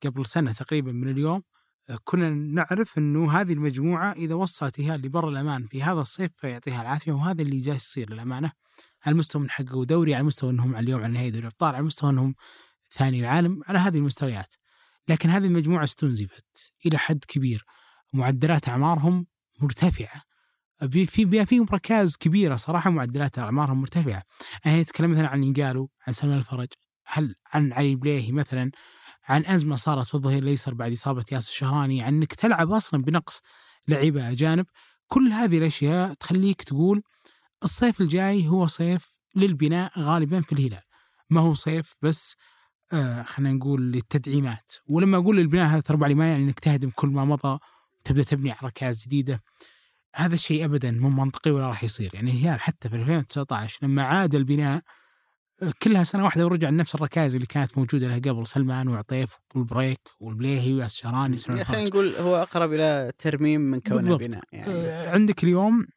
[0.05, 1.43] قبل سنة تقريبا من اليوم
[1.89, 6.81] آه، كلنا نعرف إنه هذه المجموعة إذا وصلت الهلال لبر الأمان في هذا الصيف فيعطيها
[6.81, 8.51] العافية وهذا اللي جاي يصير للأمانة.
[9.05, 11.83] على مستوى من حققوا دوري على مستوى إنهم على اليوم على نهائي دوري الأبطال على
[11.83, 12.35] مستوى إنهم
[12.91, 14.53] ثاني العالم على هذه المستويات.
[15.07, 17.65] لكن هذه المجموعة استنزفت إلى حد كبير.
[18.13, 19.27] معدلات أعمارهم
[19.61, 20.21] مرتفعة.
[20.21, 20.30] بي-
[20.89, 24.23] في بي- فيهم ركائز كبيرة صراحة معدلات أعمارهم مرتفعة.
[24.65, 26.67] يعني نتكلم مثلا عن ينقالو عن سلمان الفرج
[27.05, 28.71] هل عن علي بليهي مثلا
[29.27, 33.41] عن أزمة صارت في الظهير الأيسر بعد إصابة ياسر الشهراني عن إنك تلعب أصلا بنقص
[33.87, 34.65] لعيبة أجانب.
[35.07, 37.01] كل هذه الأشياء تخليك تقول
[37.63, 40.81] الصيف الجاي هو صيف للبناء غالبا في الهلال.
[41.29, 42.35] ما هو صيف بس
[42.93, 44.71] آه خلينا نقول للتدعيمات.
[44.87, 47.59] ولما أقول للبناء هذا ترى علي ما يعني إنك تهدم كل ما مضى
[47.99, 49.43] وتبدا تبني على جديدة.
[50.15, 54.35] هذا الشيء ابدا مو منطقي ولا راح يصير يعني الهلال حتى في 2019 لما عاد
[54.35, 54.81] البناء
[55.83, 60.73] كلها سنة واحدة ورجع لنفس الركائز اللي كانت موجودة له قبل سلمان وعطيف والبريك والبليهي
[60.73, 61.89] والشهراني وسلمان خلينا.
[61.89, 64.17] نقول هو أقرب إلى ترميم من كونه.
[64.17, 65.87] بناء يعني آه، عندك اليوم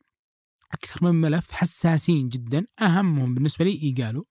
[0.72, 4.26] أكثر من ملف حساسين جدا أهمهم بالنسبة لي إيجالو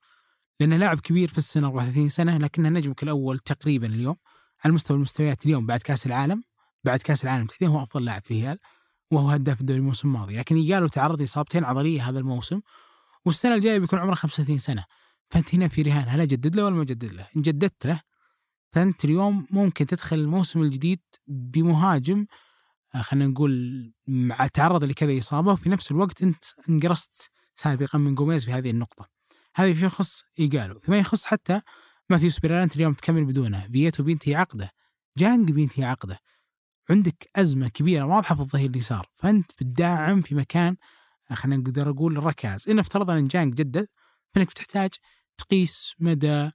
[0.60, 4.16] لأنه لاعب كبير في السن 34 سنة لكنه نجمك الأول تقريبا اليوم
[4.66, 6.44] على مستوى المستويات اليوم بعد كأس العالم
[6.84, 8.60] بعد كأس العالم تحديدا هو أفضل لاعب في الهلال
[9.14, 12.62] وهو هداف الدوري الموسم الماضي لكن ايجالو تعرض لإصابتين عضلية هذا الموسم
[13.26, 14.86] والسنة الجاية بيكون عمره 35 سنة
[15.30, 18.02] فأنت هنا في رهان هل أجدد له ولا ما أجدد له؟ إن جددت له
[18.74, 22.26] فأنت اليوم ممكن تدخل الموسم الجديد بمهاجم
[22.96, 28.46] آه، خلينا نقول مع تعرض لكذا إصابة وفي نفس الوقت أنت انقرصت سابقا من جوميز
[28.46, 29.10] في هذه النقطة.
[29.56, 31.62] هذا فيما يخص ايجالو، فيما يخص حتى
[32.10, 34.72] ماثيوس بيريرا انت اليوم تكمل بدونه، فييتو بينتهي عقده،
[35.18, 36.20] جانغ بينتهي عقده.
[36.90, 40.76] عندك أزمة كبيرة واضحه في الظهير اليسار، فأنت بتدعم في مكان
[41.32, 43.88] آه، خلينا نقدر أقول ركاز، إن افترضنا إن جانغ جدد
[44.34, 44.90] فإنك بتحتاج
[45.38, 46.52] تقيس مدى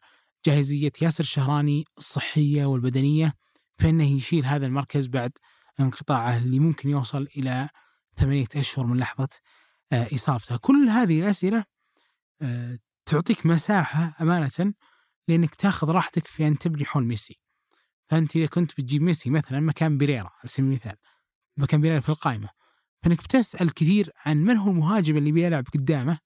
[0.46, 3.34] جاهزية ياسر الشهراني الصحية والبدنية
[3.78, 5.32] فإنه يشيل هذا المركز بعد
[5.80, 7.68] انقطاعه اللي ممكن يوصل إلى
[8.16, 9.28] ثمانية أشهر من لحظة
[9.92, 11.64] آه، إصابته، كل هذه الأسئلة
[12.42, 14.74] آه، تعطيك مساحة أمانة
[15.28, 17.40] لإنك تاخذ راحتك في أن تبني حول ميسي.
[18.08, 20.96] فأنت إذا كنت بتجيب ميسي مثلا مكان بيريرا على سبيل المثال
[21.56, 22.48] مكان بيريرا في القائمة
[23.02, 26.18] فإنك بتسأل كثير عن من هو المهاجم اللي بيلعب قدامه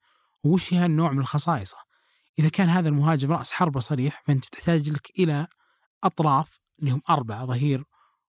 [0.45, 1.77] وش هي النوع من خصائصه.
[2.38, 5.47] إذا كان هذا المهاجم رأس حربة صريح فأنت تحتاج لك إلى
[6.05, 7.85] أطراف اللي هم أربعة ظهير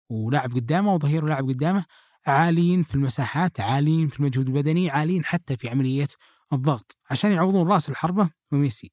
[0.09, 1.85] ولاعب قدامه وظهير ولاعب قدامه
[2.27, 6.07] عاليين في المساحات عاليين في المجهود البدني عاليين حتى في عملية
[6.53, 8.91] الضغط عشان يعوضون رأس الحربة وميسي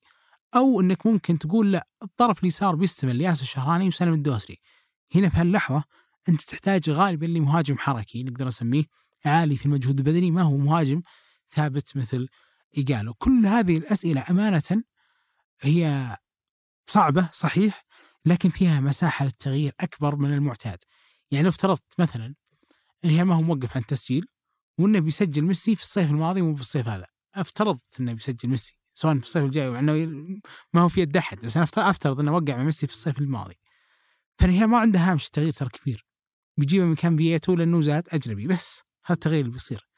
[0.57, 4.59] أو أنك ممكن تقول لا الطرف اليسار بيستمر لياس الشهراني وسلم الدوسري.
[5.15, 5.85] هنا في هاللحظة
[6.29, 8.85] أنت تحتاج غالبا لمهاجم حركي نقدر نسميه
[9.25, 11.03] عالي في المجهود البدني ما هو مهاجم
[11.49, 12.29] ثابت مثل
[12.77, 13.15] إيجالو.
[13.15, 14.83] كل هذه الأسئلة أمانة
[15.61, 16.17] هي
[16.87, 17.85] صعبة صحيح
[18.27, 20.79] لكن فيها مساحة للتغيير أكبر من المعتاد.
[21.31, 22.35] يعني افترضت مثلا
[23.05, 24.27] إن هي ما هو موقف عن التسجيل
[24.79, 27.07] وإنه بيسجل ميسي في الصيف الماضي مو في الصيف هذا.
[27.35, 28.84] افترضت إنه بيسجل ميسي.
[28.95, 29.93] سواء في الصيف الجاي وانه
[30.73, 33.55] ما هو في يد أحد بس أنا أفترض إنه وقع مع ميسي في الصيف الماضي
[34.39, 36.07] فهي ما عندها هامش تغيير ترى كبير
[36.57, 39.89] بيجيبه مكان بييتو لأنه زاد أجنبي بس هذا التغيير اللي بيصير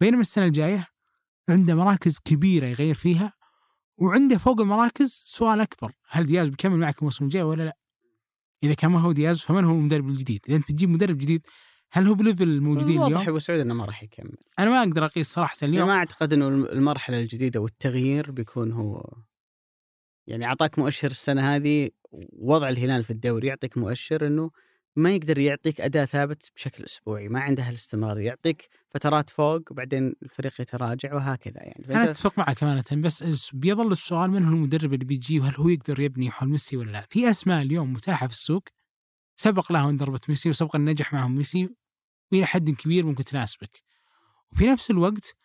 [0.00, 0.86] بينما السنة الجاية
[1.48, 3.32] عنده مراكز كبيرة يغير فيها
[3.98, 7.76] وعنده فوق المراكز سؤال أكبر هل دياز بيكمل معك الموسم الجاي ولا لا؟
[8.62, 11.46] إذا كان ما هو دياز فمن هو المدرب الجديد؟ إذا أنت بتجيب مدرب جديد
[11.92, 14.82] هل هو ب level الموجودين واضح اليوم؟ أبو سعود إنه ما راح يكمل أنا ما
[14.82, 19.14] أقدر أقيس صراحة يعني اليوم ما أعتقد إنه المرحلة الجديدة والتغيير بيكون هو
[20.26, 21.90] يعني أعطاك مؤشر السنة هذه
[22.32, 24.50] وضع الهلال في الدوري يعطيك مؤشر إنه
[24.96, 30.60] ما يقدر يعطيك أداء ثابت بشكل أسبوعي ما عنده الاستمرار يعطيك فترات فوق وبعدين الفريق
[30.60, 35.40] يتراجع وهكذا يعني أنا أتفق معك أمانة بس بيظل السؤال من هو المدرب اللي بيجي
[35.40, 38.62] وهل هو يقدر يبني حول ميسي ولا لا؟ في أسماء اليوم متاحة في السوق
[39.36, 41.68] سبق لها ضربة ميسي وسبق ان نجح معهم ميسي
[42.32, 43.82] وإلى حد كبير ممكن تناسبك.
[44.52, 45.36] وفي نفس الوقت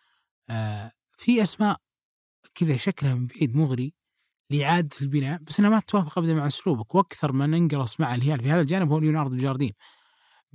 [0.50, 1.80] آه في أسماء
[2.54, 3.94] كذا شكلها من بعيد مغري
[4.50, 8.50] لإعادة البناء بس إنها ما تتوافق ابدا مع أسلوبك وأكثر من انقرص مع الهلال في
[8.50, 9.72] هذا الجانب هو ليوناردو جاردين.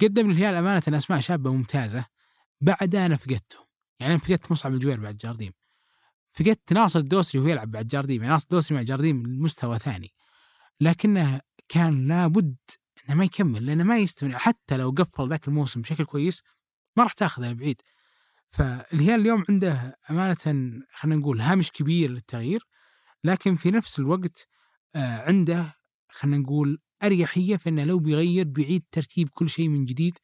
[0.01, 2.05] قدم الهلال أمانة أسماء شابة ممتازه
[2.61, 3.65] بعد أنا فقدتهم.
[3.99, 5.51] يعني أنا فقدت مصعب الجوير بعد جارديم.
[6.31, 10.13] فقدت ناصر الدوسري وهو يلعب بعد جارديم يعني ناصر الدوسري مع جارديم مستوى ثاني
[10.81, 12.55] لكنه كان لابد
[13.05, 14.37] إنه ما يكمل لأنه ما يستمر.
[14.37, 16.43] حتى لو قفل ذاك الموسم بشكل كويس
[16.97, 17.81] ما راح تاخذه لبعيد.
[18.49, 20.35] فالهلال اليوم عنده امانه
[20.93, 22.67] خلينا نقول هامش كبير للتغيير
[23.23, 24.47] لكن في نفس الوقت
[24.95, 25.75] آه، عنده
[26.09, 30.17] خلينا نقول أريحية في إنه لو بيغير بيعيد ترتيب كل شيء من جديد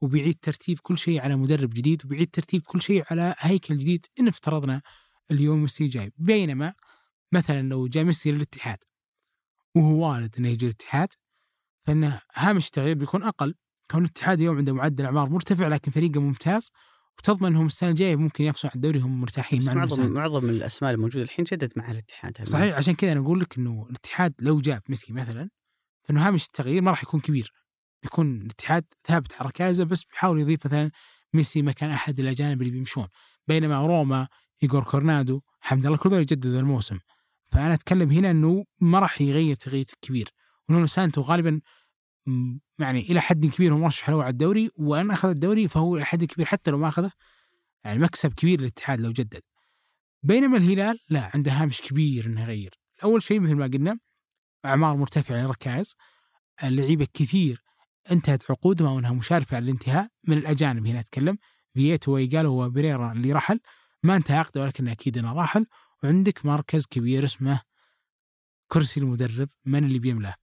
[0.00, 4.28] وبيعيد ترتيب كل شيء على مدرب جديد وبيعيد ترتيب كل شيء على هيكل جديد إن
[4.28, 4.82] افترضنا
[5.30, 6.12] اليوم ميسي جاي.
[6.16, 6.74] بينما
[7.32, 8.78] مثلا لو جاء ميسي للاتحاد
[9.74, 11.08] وهو وارد إنه يجي الاتحاد
[11.84, 13.54] فإنه هامش التغيير بيكون أقل.
[13.90, 16.70] كون الاتحاد اليوم عنده معدل أعمار مرتفع لكن فريقه ممتاز
[17.18, 20.12] وتضمن إنهم السنة الجاية ممكن ينافسون على الدوري هم مرتاحين مع معظم.
[20.12, 22.42] معظم الأسماء الموجودة الحين جدد مع الاتحاد.
[22.44, 25.50] صحيح عشان كذا أنا أقول لك إنه الاتحاد لو جاب ميسي مثلا
[26.04, 27.52] فإنه هامش التغيير ما راح يكون كبير.
[28.02, 30.90] بيكون الاتحاد ثابت على ركائزه بس بيحاول يضيف مثلا
[31.34, 33.06] ميسي مكان أحد الاجانب اللي بيمشون.
[33.48, 34.28] بينما روما
[34.62, 36.98] ايغور كورنادو حمد الله كل ذول يجددوا الموسم.
[37.46, 40.28] فأنا أتكلم هنا إنه ما راح يغير تغيير كبير.
[40.72, 41.60] ونونو سانتو غالبا
[42.78, 46.24] يعني إلى حد كبير هو مرشح له على الدوري وإن أخذ الدوري فهو إلى حد
[46.24, 47.12] كبير حتى لو ما أخذه
[47.84, 49.42] يعني مكسب كبير للاتحاد لو جدد.
[50.22, 52.74] بينما الهلال لا عنده هامش كبير إنه يغير.
[53.04, 53.98] أول شيء مثل ما قلنا
[54.64, 55.96] أعمار مرتفعة للركائز
[56.64, 57.62] اللعيبة كثير
[58.10, 61.38] انتهت عقودهم أو إنها مشارفة على الانتهاء من الأجانب هنا أتكلم
[61.74, 63.60] فييتو ويقالو وبريرا اللي رحل
[64.02, 65.66] ما انتهى عقده ولكن أكيد إنه راحل
[66.02, 67.62] وعندك مركز كبير اسمه
[68.68, 70.34] كرسي المدرب من اللي بيملأه؟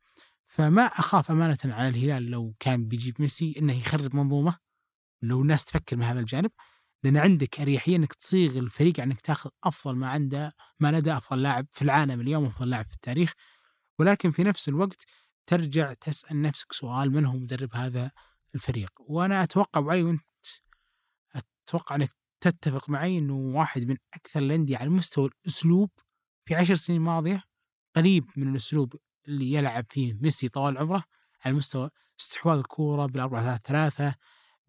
[0.49, 4.57] فما أخاف أمانة على الهلال لو كان بيجيب ميسي إنه يخرب منظومة
[5.21, 6.51] لو الناس تفكر من هذا الجانب
[7.03, 11.67] لأن عندك أريحية إنك تصيغ الفريق إنك تاخذ أفضل ما عنده ما لدى أفضل لاعب
[11.71, 13.33] في العالم اليوم أفضل لاعب في التاريخ.
[13.99, 15.05] ولكن في نفس الوقت
[15.45, 18.11] ترجع تسأل نفسك سؤال من هو مدرب هذا
[18.55, 20.21] الفريق؟ وأنا أتوقع ابو علي وأنت
[21.67, 22.09] أتوقع إنك
[22.41, 25.89] تتفق معي إنه واحد من أكثر الأندية على مستوى الأسلوب
[26.45, 27.43] في عشر سنين ماضيه
[27.95, 28.95] قريب من الأسلوب
[29.29, 31.03] اللي يلعب فيه ميسي طوال عمره
[31.45, 31.89] على مستوى
[32.19, 34.15] استحواذ الكورة بالأربعة ثلاثة ثلاثة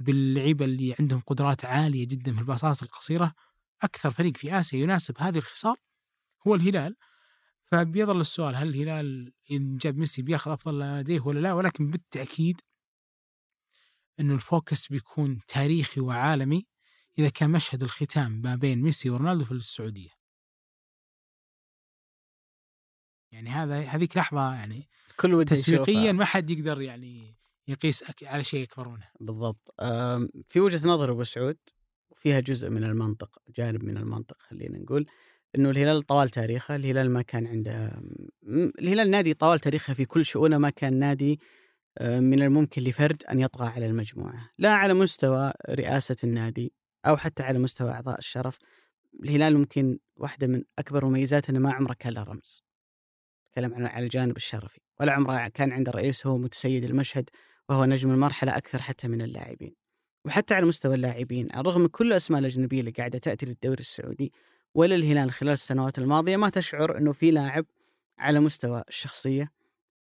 [0.01, 3.35] باللعيبة اللي عندهم قدرات عالية جدا في الباصات القصيرة.
[3.83, 5.77] أكثر فريق في آسيا يناسب هذه الخصال
[6.46, 6.96] هو الهلال.
[7.64, 12.61] فبيظل السؤال هل الهلال إن جاب ميسي بياخذ أفضل ما لديه ولا لا؟ ولكن بالتأكيد
[14.20, 16.66] إنه الفوكس بيكون تاريخي وعالمي
[17.18, 20.19] إذا كان مشهد الختام ما بين ميسي ورونالدو في السعودية.
[23.33, 26.12] يعني هذا هذيك لحظة يعني كل وده تسويقيا يشوفها.
[26.12, 27.37] ما حد يقدر يعني
[27.69, 29.09] يقيس على شيء اكبر منه.
[29.21, 29.75] بالضبط
[30.49, 31.59] في وجهة نظر أبو سعود
[32.11, 35.07] وفيها جزء من المنطق جانب من المنطق خلينا نقول
[35.57, 38.03] إنه الهلال طوال تاريخه الهلال ما كان عنده
[38.79, 41.40] الهلال نادي طوال تاريخه في كل شؤونه ما كان نادي
[41.99, 46.73] أه، من الممكن لفرد أن يطغى على المجموعة لا على مستوى رئاسة النادي
[47.07, 48.59] أو حتى على مستوى أعضاء الشرف
[49.25, 52.64] الهلال ممكن واحدة من أكبر مميزاته إنه ما عمره كان له رمز
[53.52, 54.80] تكلم عن على الجانب الشرفي.
[55.00, 57.30] ولا عمره كان عنده رئيس هو متسيد المشهد
[57.68, 59.74] وهو نجم المرحلة أكثر حتى من اللاعبين.
[60.24, 64.32] وحتى على مستوى اللاعبين على الرغم من كل الأسماء الأجنبية اللي قاعدة تأتي للدوري السعودي
[64.74, 67.66] ولا الهلال خلال السنوات الماضية ما تشعر إنه في لاعب
[68.18, 69.52] على مستوى الشخصية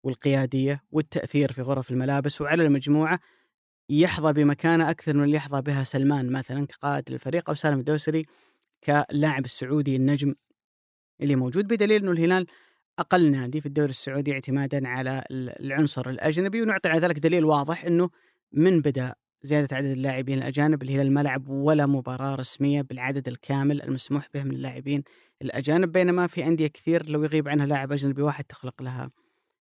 [0.04, 3.20] والقيادية والتأثير في غرف الملابس وعلى المجموعة
[3.90, 8.26] يحظى بمكانة أكثر من اللي يحظى بها سلمان مثلا كقائد للفريق أو سالم الدوسري
[8.84, 10.36] كلاعب السعودي النجم
[11.22, 11.68] اللي موجود.
[11.68, 12.48] بدليل إنه الهلال
[13.00, 18.10] أقل نادي في الدوري السعودي اعتمادا على العنصر الأجنبي ونعطي على ذلك دليل واضح إنه
[18.52, 24.28] من بدأ زيادة عدد اللاعبين الأجانب الهلال ما لعب ولا مباراة رسمية بالعدد الكامل المسموح
[24.34, 25.04] به من اللاعبين
[25.42, 29.12] الأجانب بينما في أندية كثير لو يغيب عنها لاعب أجنبي واحد تخلق لها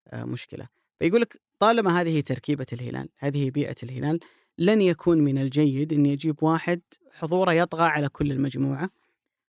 [0.08, 0.68] آه، مشكلة.
[0.98, 4.20] فيقول لك طالما هذه تركيبة الهلال هذه بيئة الهلال
[4.58, 6.80] لن يكون من الجيد اني أجيب واحد
[7.12, 8.90] حضوره يطغى على كل المجموعة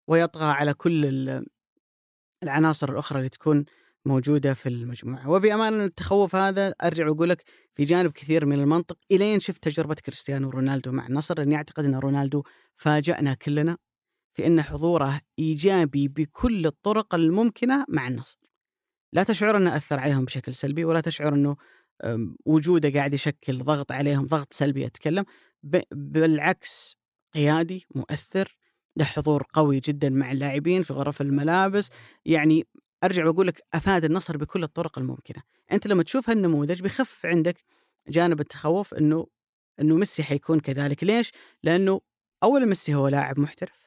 [0.08, 1.06] ويطغى على كل
[2.44, 3.66] العناصر الأخرى اللي تكون
[4.06, 5.30] موجودة في المجموعة.
[5.30, 7.44] وبأمانة التخوف هذا أرجع وأقول لك
[7.76, 11.38] في جانب كثير من المنطق إلين شفت تجربة كريستيانو رونالدو مع النصر.
[11.38, 12.44] لاني أعتقد إن رونالدو
[12.78, 13.78] فاجأنا كلنا
[14.34, 18.40] في إن حضوره إيجابي بكل الطرق الممكنة مع النصر.
[19.14, 21.56] لا تشعر إنه أثر عليهم بشكل سلبي ولا تشعر إنه
[22.46, 25.26] وجوده قاعد يشكل ضغط عليهم ضغط سلبي أتكلم.
[25.92, 26.98] بالعكس
[27.34, 28.58] قيادي مؤثر
[28.98, 31.90] له حضور قوي جدا مع اللاعبين في غرف الملابس.
[32.26, 32.68] يعني
[33.04, 35.44] أرجع وأقول لك أفاد النصر بكل الطرق الممكنة.
[35.72, 37.64] أنت لما تشوف هالنموذج بيخف عندك
[38.08, 39.28] جانب التخوف إنه
[39.80, 41.04] إنه ميسي حيكون كذلك.
[41.04, 41.32] ليش؟
[41.64, 42.02] لأنه
[42.44, 43.82] اولا ميسي هو لاعب محترف.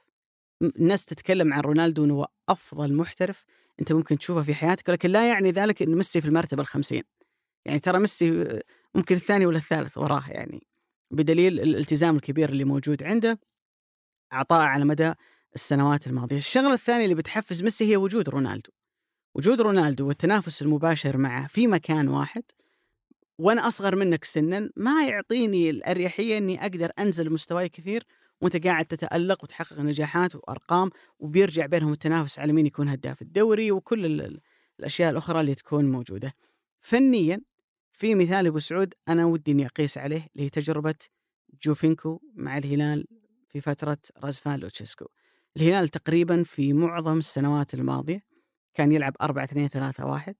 [0.62, 3.44] الناس تتكلم عن رونالدو إنه هو أفضل محترف
[3.80, 7.02] أنت ممكن تشوفه في حياتك ولكن لا يعني ذلك إنه ميسي في المرتبة الخمسين.
[7.64, 8.62] يعني ترى ميسي آه،
[8.94, 10.66] ممكن الثاني ولا الثالث وراه يعني.
[11.10, 13.38] بدليل الالتزام الكبير اللي موجود عنده.
[14.34, 15.12] اعطاه على مدى
[15.54, 18.70] السنوات الماضية، الشغلة الثانية اللي بتحفز ميسي هي وجود رونالدو.
[19.34, 22.42] وجود رونالدو والتنافس المباشر معه في مكان واحد
[23.38, 28.06] وأنا أصغر منك سنا ما يعطيني الأريحية إني أقدر أنزل مستواي كثير
[28.40, 34.06] وأنت قاعد تتألق وتحقق نجاحات وأرقام وبيرجع بينهم التنافس على مين يكون هداف الدوري وكل
[34.06, 34.40] ال- ال-
[34.80, 36.34] الأشياء الأخرى اللي تكون موجودة.
[36.80, 37.40] فنيا
[37.92, 40.94] في مثال أبو سعود أنا ودي إني أقيس عليه اللي هي تجربة
[41.64, 43.06] جوفينكو مع الهلال
[43.54, 45.06] في فترة رازفان لوتشيسكو.
[45.56, 48.22] الهلال تقريبا في معظم السنوات الماضية
[48.74, 50.34] كان يلعب 4 2 3 1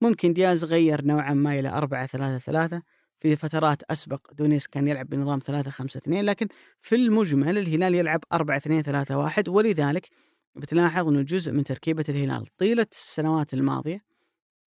[0.00, 2.82] ممكن دياز غير نوعا ما إلى 4 3 3
[3.18, 6.48] في فترات أسبق دونيس كان يلعب بنظام 3 5 2 لكن
[6.80, 10.08] في المجمل الهلال يلعب 4 2 3 1 ولذلك
[10.56, 14.04] بتلاحظ إنه جزء من تركيبة الهلال طيلة السنوات الماضية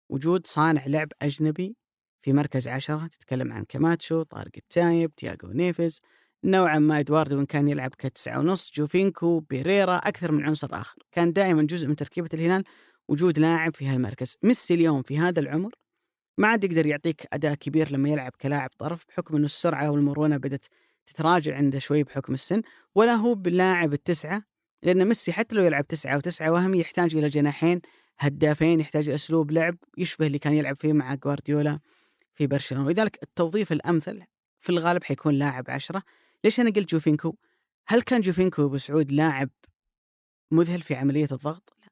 [0.10, 1.76] وجود صانع لعب أجنبي
[2.22, 6.02] في مركز عشرة تتكلم عن كاماتشو طارق التايب تياغو نيفز
[6.44, 10.98] نوعا ما إدواردو إن كان يلعب كتسعة ونص جوفينكو بيريرا أكثر من عنصر آخر.
[11.12, 12.64] كان دائما جزء من تركيبة الهلال
[13.08, 14.38] وجود لاعب في هالمركز.
[14.44, 15.72] ميسي اليوم في هذا العمر
[16.38, 20.66] ما عاد يقدر يعطيك أداء كبير لما يلعب كلاعب طرف بحكم إنه السرعة والمرونة بدأت
[21.06, 22.62] تتراجع عنده شوي بحكم السن
[22.96, 24.44] ولا هو باللاعب التسعة
[24.84, 27.82] لأن ميسي حتى لو يلعب تسعة وتسعة وهم يحتاج إلى جناحين
[28.20, 31.80] هدافين يحتاج أسلوب لعب يشبه اللي كان يلعب فيه مع جوارديولا
[32.34, 32.86] في برشلونة.
[32.86, 34.24] ولذلك التوظيف الأمثل
[34.60, 36.04] في الغالب حيكون لاعب عشرة
[36.44, 37.36] ليش أنا قلت جوفينكو؟
[37.88, 39.50] هل كان جوفينكو ابو سعود لاعب
[40.52, 41.88] مذهل في عملية الضغط؟ لا.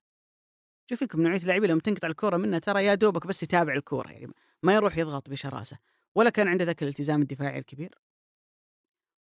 [0.89, 4.33] جوفينكو من نوعية اللاعبين لما تنقطع الكوره منه ترى يا دوبك بس يتابع الكورة يعني
[4.63, 5.77] ما يروح يضغط بشراسة
[6.15, 7.95] ولا كان عنده ذاك الالتزام الدفاعي الكبير.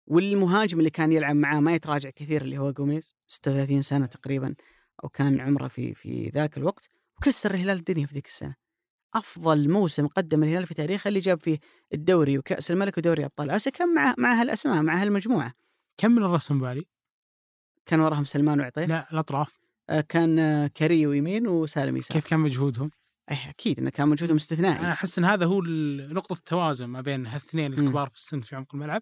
[0.08, 4.56] والمهاجم اللي كان يلعب معاه ما يتراجع كثير اللي هو جوميز 36 سنة تقريبا
[5.04, 8.56] أو كان عمره في في ذاك الوقت وكسر الهلال الدنيا في ذيك السنة.
[9.16, 11.60] أفضل موسم قدم الهلال في تاريخه اللي جاب فيه
[11.94, 15.54] الدوري وكأس الملك ودوري أبطال آسيا كان مع مع هالأسماء مع هالمجموعة
[15.98, 16.86] كم من الرسم بالي؟
[17.86, 22.40] كان وراهم سلمان وعطيف لا الأطراف آه، كان آه، كريو يمين وسالم يسار كيف كان
[22.40, 22.92] مجهودهم؟
[23.32, 25.62] أي أكيد إنه كان موجودهم استثنائي أنا أحس إن هذا هو
[26.12, 29.02] نقطة التوازن ما بين هالاثنين الكبار في السن في عمق الملعب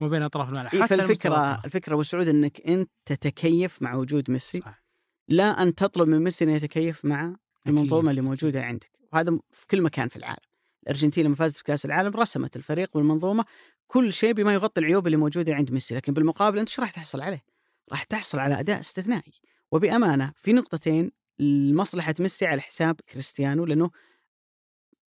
[0.00, 1.64] وما بين أطراف الملعب إيه حتى فالفكرة.
[1.64, 4.82] الفكرة ابو سعود إنك أنت تتكيف مع وجود ميسي صح.
[5.28, 8.20] لا أن تطلب من ميسي انه يتكيف مع المنظومة اللي.
[8.20, 10.40] موجودة عندك وهذا في كل مكان في العالم.
[10.82, 13.44] الأرجنتين لما فازت في كأس العالم رسمت الفريق والمنظومة
[13.86, 15.94] كل شيء بما يغطي العيوب اللي موجودة عند ميسي.
[15.94, 17.44] لكن بالمقابل أنت إيش راح تحصل عليه؟
[17.90, 19.32] راح تحصل على أداء استثنائي.
[19.72, 23.90] وبأمانة في نقطتين لمصلحة ميسي على حساب كريستيانو لأنه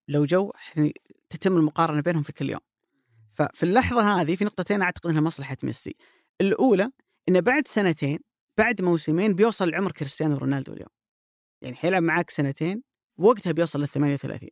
[0.08, 0.52] لو جو
[1.30, 2.60] تتم المقارنة بينهم في كل يوم.
[3.34, 5.96] ففي اللحظة هذه في نقطتين أعتقد إنها مصلحة ميسي.
[6.40, 6.90] الأولى
[7.28, 8.18] إنه بعد سنتين
[8.58, 10.88] بعد موسمين بيوصل لعمر كريستيانو رونالدو اليوم.
[11.62, 12.82] يعني حيلعب معاك سنتين
[13.18, 14.48] وقتها بيوصل لل 38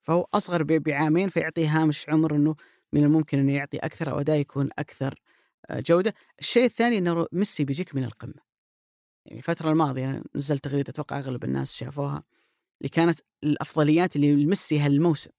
[0.00, 2.56] فهو أصغر بعامين فيعطيه هامش عمر إنه
[2.92, 5.14] من الممكن إنه يعطي أكثر أو أداء يكون أكثر
[5.70, 8.52] آه، جودة، الشيء الثاني إنه ميسي بيجيك من القمة.
[9.26, 12.22] يعني الفترة الماضية نزلت تغريدة أتوقع أغلب الناس شافوها
[12.80, 15.30] اللي كانت الأفضليات اللي لميسي هالموسم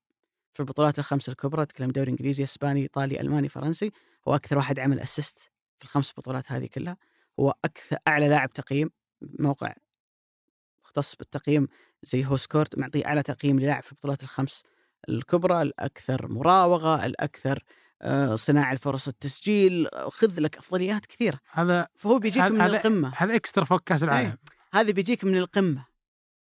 [0.53, 3.91] في البطولات الخمس الكبرى تكلم دوري إنجليزي إسباني إيطالي ألماني فرنسي
[4.27, 5.39] هو أكثر واحد عمل assist
[5.79, 6.97] في الخمس بطولات هذه كلها.
[7.39, 8.91] هو أكثر أعلى لاعب تقييم
[9.21, 9.73] موقع
[10.83, 11.67] مختص بالتقييم
[12.03, 14.63] زي WhoScored معطيه أعلى تقييم للاعب في البطولات الخمس.
[15.09, 17.63] الكبرى الأكثر مراوغة الأكثر
[18.01, 21.39] آه، صناعة الفرص التسجيل خذ لك أفضليات كثيرة.
[21.51, 23.11] هذا فهو بيجيك من القمة.
[23.17, 24.27] هذا إكسترا فوق كاس العالم.
[24.29, 24.37] إيه.
[24.73, 25.85] هذا بيجيك من القمة.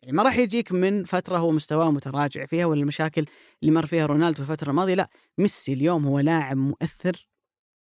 [0.01, 3.25] يعني ما راح يجيك من فترة هو مستواه متراجع فيها ولا المشاكل
[3.61, 4.93] اللي مر فيها رونالدو في الفترة الماضية.
[4.93, 7.27] لا ميسي اليوم هو لاعب مؤثر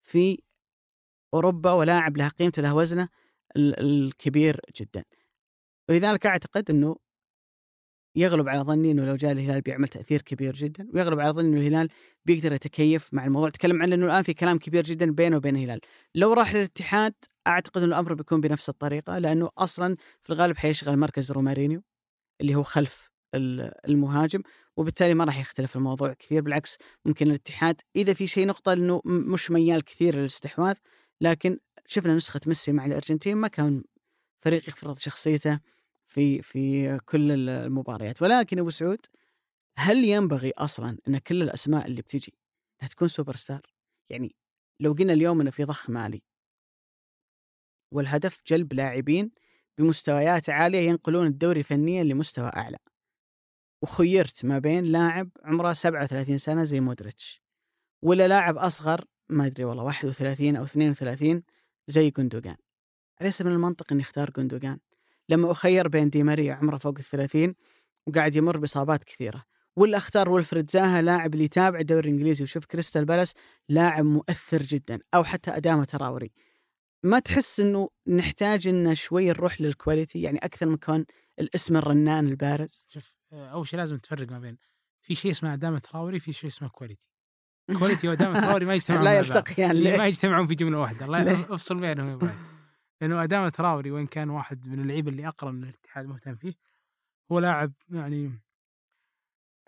[0.03, 0.39] في
[1.33, 3.09] أوروبا ولاعب له قيمته له وزنه
[3.55, 5.03] ال- الكبير جدا.
[5.89, 6.95] ولذلك أعتقد إنه
[8.17, 11.57] يغلب على ظني إنه لو جاء الهلال بيعمل تأثير كبير جدا ويغلب على ظني إنه
[11.57, 11.89] الهلال
[12.25, 13.49] بيقدر يتكيف مع الموضوع.
[13.49, 15.79] تكلم عن إنه الآن في كلام كبير جدا بينه وبين الهلال.
[16.15, 17.13] لو راح للاتحاد
[17.47, 21.83] أعتقد إنه الأمر بيكون بنفس الطريقة لأنه أصلا في الغالب حيشغل مركز رومارينيو
[22.41, 24.41] اللي هو خلف ال- المهاجم
[24.77, 26.41] وبالتالي ما راح يختلف الموضوع كثير.
[26.41, 30.75] بالعكس ممكن الاتحاد إذا في شيء نقطة إنه مش ميال كثير للاستحواذ
[31.21, 33.83] لكن شفنا نسخة ميسي مع الأرجنتين ما كان
[34.39, 35.59] فريق يفرض شخصيته
[36.17, 39.05] في في كل ال- المباريات ولكن أبو سعود
[39.77, 42.33] هل ينبغي أصلا إن كل الأسماء اللي بتجي
[42.81, 43.61] انها تكون سوبر ستار؟
[44.09, 44.35] يعني
[44.79, 46.21] لو قلنا اليوم إنه في ضخ مالي
[47.93, 49.31] والهدف جلب لاعبين
[49.77, 52.77] بمستويات عالية ينقلون الدوري فنيا لمستوى أعلى.
[53.83, 57.41] وخيرت ما بين لاعب عمره 37 سنة زي مودريتش
[58.03, 61.43] ولا لاعب أصغر ما أدري والله 31 أو 32
[61.87, 62.57] زي جندوجان.
[63.21, 64.79] أليس من المنطق اني اختار جندوجان؟
[65.29, 67.55] لما أخير بين دي ماريا عمره فوق الثلاثين
[68.07, 69.43] وقاعد يمر بإصابات كثيرة.
[69.75, 73.33] ولا اختار ولفريد زاها لاعب اللي يتابع الدوري الإنجليزي ويشوف كريستال بالاس
[73.69, 76.31] لاعب مؤثر جدا أو حتى ادامه تراوري
[77.03, 81.05] ما تحس إنه نحتاج ان شوي نروح لل quality يعني أكثر من كون
[81.39, 82.85] الاسم الرنان البارز.
[82.89, 84.57] شوف آه، أول شيء لازم تفرق ما بين
[85.01, 87.07] في شيء اسمه ادامه تراوري في شيء اسمه quality
[87.79, 89.17] quality وادامه تراوري ما يجتمعون لا.
[89.17, 91.05] يلتقيان ليه؟ ما يجتمعون في جملة واحدة.
[91.05, 92.19] الله ليه؟ افصل بينهم
[93.01, 96.53] لأنه ادامه تراوري وإن كان واحد من اللعيبة اللي اقرا ان الاتحاد مهتم فيه
[97.31, 98.39] هو لاعب يعني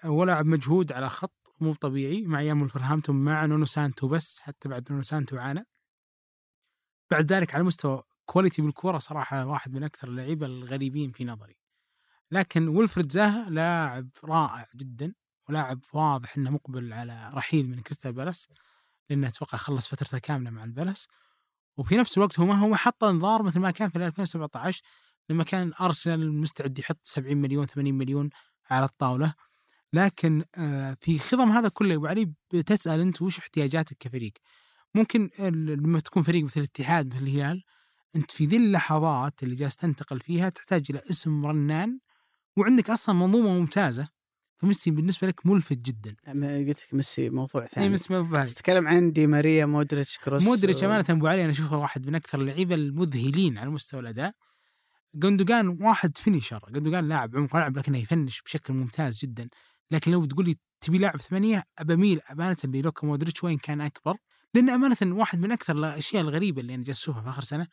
[0.03, 4.69] هو لاعب مجهود على خط مو طبيعي مع أيام ولفرهامبتون مع نونو سانتو بس حتى
[4.69, 5.65] بعد نونو سانتو عانى.
[7.11, 11.59] بعد ذلك على مستوى quality بالكورة صراحة واحد من أكثر اللعيبة الغريبين في نظري.
[12.31, 15.13] لكن ولفريد زاها لاعب رائع جدا
[15.49, 18.49] ولاعب واضح إنه مقبل على رحيل من كريستال بالاس
[19.09, 21.07] لأنه أتوقع خلص فترته كاملة مع البلس
[21.79, 24.81] وفي نفس الوقت هو ما هو حط انظار مثل ما كان في 2017
[25.29, 28.29] لما كان أرسنال مستعد يحط 70 مليون 80 مليون
[28.69, 29.33] على الطاولة.
[29.93, 34.33] لكن آه، في خضم هذا كله أبو علي بتسأل أنت وش احتياجاتك كفريق؟
[34.95, 37.63] ممكن لما تكون فريق مثل الاتحاد مثل الهلال
[38.15, 41.99] أنت في ذي اللحظات اللي جالس تنتقل فيها تحتاج إلى اسم رنان
[42.57, 44.09] وعندك أصلا منظومة ممتازة.
[44.61, 46.15] فميسي بالنسبة لك ملفت جدا.
[46.67, 47.89] قلت لك ميسي موضوع إي ثاني.
[47.89, 48.43] ميسي ما ببالي.
[48.43, 50.43] بس تتكلم عن دي ماريا مودريتش كروس.
[50.43, 54.33] مودريتش أمانة أبو علي أنا أشوفه واحد من أكثر اللعيبة المذهلين على مستوى الأداء.
[55.15, 56.65] جندوجان واحد finisher.
[56.69, 59.49] جندوجان لاعب عمق ملعب لكنه يفنش بشكل ممتاز جدا.
[59.91, 64.15] لكن لو تقول لي تبي لاعب ثمانية بميل أمانة للوكا مودريتش وين كان أكبر.
[64.53, 67.67] لأن أمانة واحد من أكثر الأشياء الغريبة اللي أنا جالس أشوفها في آخر سنة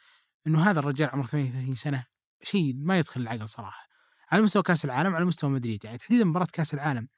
[0.46, 2.04] إنه هذا الرجال عمره 38 سنة
[2.42, 3.85] شيء ما يدخل العقل صراحة.
[4.32, 5.84] على مستوى كاس العالم على مستوى مدريد.
[5.84, 7.08] يعني تحديدا مباراة كاس العالم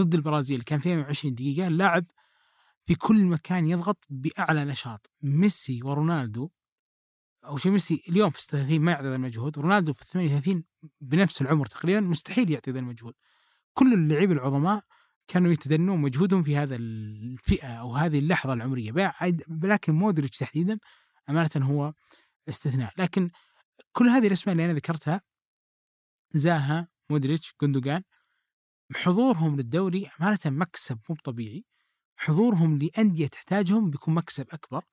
[0.00, 2.04] ضد البرازيل كان فيها 20 دقيقة اللاعب
[2.86, 5.10] في كل مكان يضغط بأعلى نشاط.
[5.22, 6.50] ميسي ورونالدو
[7.44, 10.64] أو شيء ميسي اليوم في 36 ما يعطي ذا المجهود رونالدو في 38
[11.00, 13.14] بنفس العمر تقريبا مستحيل يعطي ذا المجهود.
[13.74, 14.82] كل اللعيبة العظماء
[15.28, 19.14] كانوا يتدنون مجهودهم في هذا الفئة أو هذه اللحظة العمرية.
[19.48, 20.78] لكن مودريتش تحديدا
[21.30, 21.94] أمانة هو
[22.48, 22.92] استثناء.
[22.98, 23.30] لكن
[23.92, 25.20] كل هذه الأسماء اللي أنا ذكرتها
[26.32, 28.02] زاها مودريتش جندوجان
[28.94, 31.64] حضورهم للدوري امانه مكسب مو طبيعي.
[32.16, 34.84] حضورهم لأندية تحتاجهم بيكون مكسب أكبر.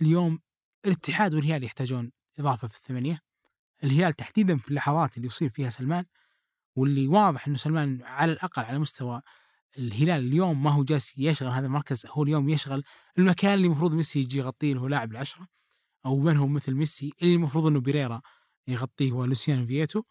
[0.00, 0.40] اليوم
[0.84, 3.20] الاتحاد والهلال يحتاجون إضافة في الثمانية.
[3.84, 6.04] الهلال تحديدا في اللحظات اللي يصيب فيها سلمان
[6.76, 9.22] واللي واضح إنه سلمان على الأقل على مستوى
[9.78, 12.06] الهلال اليوم ما هو جالس يشغل هذا المركز.
[12.06, 12.84] هو اليوم يشغل
[13.18, 15.48] المكان اللي المفروض ميسي يجي يغطيه هو لاعب العشرة
[16.06, 18.22] أو من هو مثل ميسي اللي المفروض إنه بيريرا
[18.68, 20.02] يغطيه هو لوسيانو فييتو.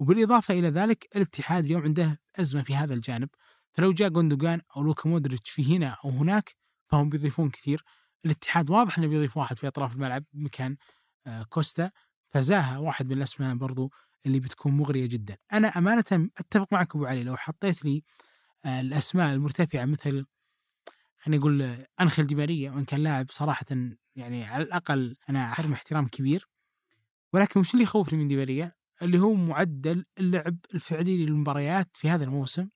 [0.00, 3.28] وبالإضافة إلى ذلك الاتحاد اليوم عنده أزمة في هذا الجانب.
[3.72, 6.56] فلو جاء جوندوجان أو لوكا مودريتش في هنا أو هناك
[6.88, 7.84] فهم بيضيفون كثير.
[8.24, 10.76] الاتحاد واضح إنه بيضيف واحد في أطراف الملعب مكان
[11.26, 11.90] آه، كوستا.
[12.28, 13.92] فزاها واحد من الأسماء برضو
[14.26, 15.36] اللي بتكون مغرية جدا.
[15.52, 18.02] أنا أمانة أتفق معك أبو علي لو حطيت لي
[18.64, 20.26] آه، الأسماء المرتفعة مثل
[21.18, 23.66] خليني أقول آه، أنخيل دي ماريا وإن كان لاعب صراحة
[24.16, 26.48] يعني على الأقل أنا أحترم احترام كبير
[27.32, 28.72] ولكن وش اللي يخوفني من دي ماريا؟
[29.02, 32.68] اللي هو معدل اللعب الفعلي للمباريات في هذا الموسم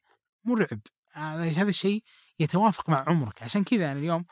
[0.44, 0.80] مرعب
[1.12, 2.02] هذا الشيء
[2.38, 3.42] يتوافق مع عمرك.
[3.42, 4.24] عشان كذا أنا اليوم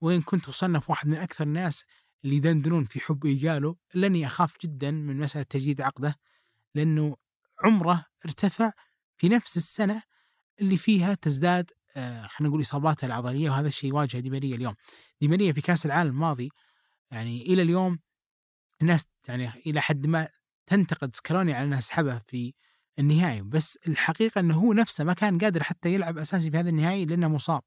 [0.00, 1.84] وين كنت أصنف واحد من أكثر الناس
[2.24, 6.14] اللي يدندنون في حب إيجالو الا اني أخاف جدا من مسألة تجديد عقده
[6.74, 7.16] لأنه
[7.64, 8.72] عمره ارتفع
[9.16, 10.02] في نفس السنة
[10.60, 14.74] اللي فيها تزداد آه خلينا نقول إصاباته العضلية وهذا الشيء واجه دي ماريا اليوم.
[15.20, 16.50] دي ماريا في كأس العالم الماضي
[17.10, 17.98] يعني إلى اليوم
[18.82, 20.28] الناس يعني إلى حد ما
[20.66, 22.54] تنتقد سكالوني على انه سحبه في
[22.98, 27.04] النهائي بس الحقيقة إنه هو نفسه ما كان قادر حتى يلعب أساسي في هذا النهائي
[27.04, 27.62] لأنه مصاب.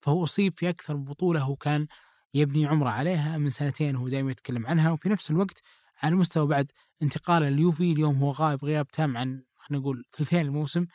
[0.00, 1.86] فهو أصيب في أكثر بطولة هو كان
[2.34, 5.62] يبني عمره عليها من سنتين هو دائما يتكلم عنها وفي نفس الوقت
[6.02, 6.70] على مستوى بعد
[7.02, 10.86] انتقاله اليوفي اليوم هو غائب غياب تام عن خلينا نقول ثلثين الموسم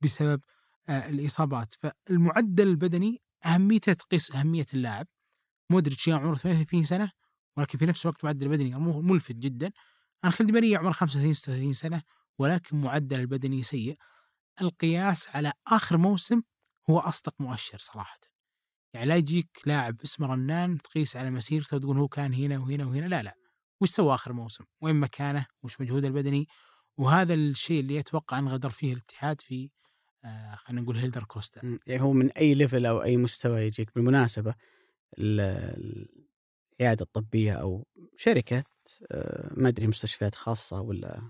[0.00, 0.40] بسبب
[0.88, 1.74] آه الإصابات.
[1.80, 5.06] فالمعدل البدني اهميته تقيس أهمية اللاعب.
[5.70, 7.10] مودريتش يوم عمره 38 سنة
[7.56, 9.70] ولكن في نفس الوقت معدل البدني مو- ملفت جدا.
[10.24, 12.02] انخيل دي ماريا عمره 35 36 سنة
[12.38, 13.96] ولكن معدل البدني سيء.
[14.60, 16.42] القياس على آخر موسم
[16.90, 18.18] هو أصدق مؤشر صراحة.
[18.94, 23.06] يعني لا يجيك لاعب اسمه رنان تقيس على مسيرته وتقول هو كان هنا وهنا وهنا
[23.06, 23.34] لا لا.
[23.80, 26.46] وش سوى آخر موسم؟ وين مكانه؟ وش مجهوده البدني؟
[26.96, 29.70] وهذا الشيء اللي أتوقع أن غدر فيه الاتحاد في
[30.24, 31.78] آه، خلينا نقول هيلدر كوستا.
[31.86, 33.90] يعني هو من أي level أو أي مستوى يجيك؟
[35.18, 36.29] ال-
[36.80, 38.64] العياده الطبية أو شركه
[39.12, 41.22] آه، ما أدري مستشفيات خاصة ولا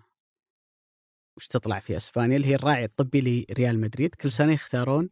[1.37, 4.15] وش تطلع في إسبانيا اللي هي الراعي الطبي لريال مدريد.
[4.15, 5.09] كل سنة يختارون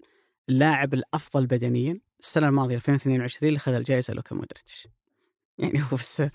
[0.49, 2.01] اللاعب الأفضل بدنيا.
[2.21, 4.89] السنة الماضية 2022 اللي اخذ الجائزة لوكا مودريتش.
[5.59, 6.31] يعني هو في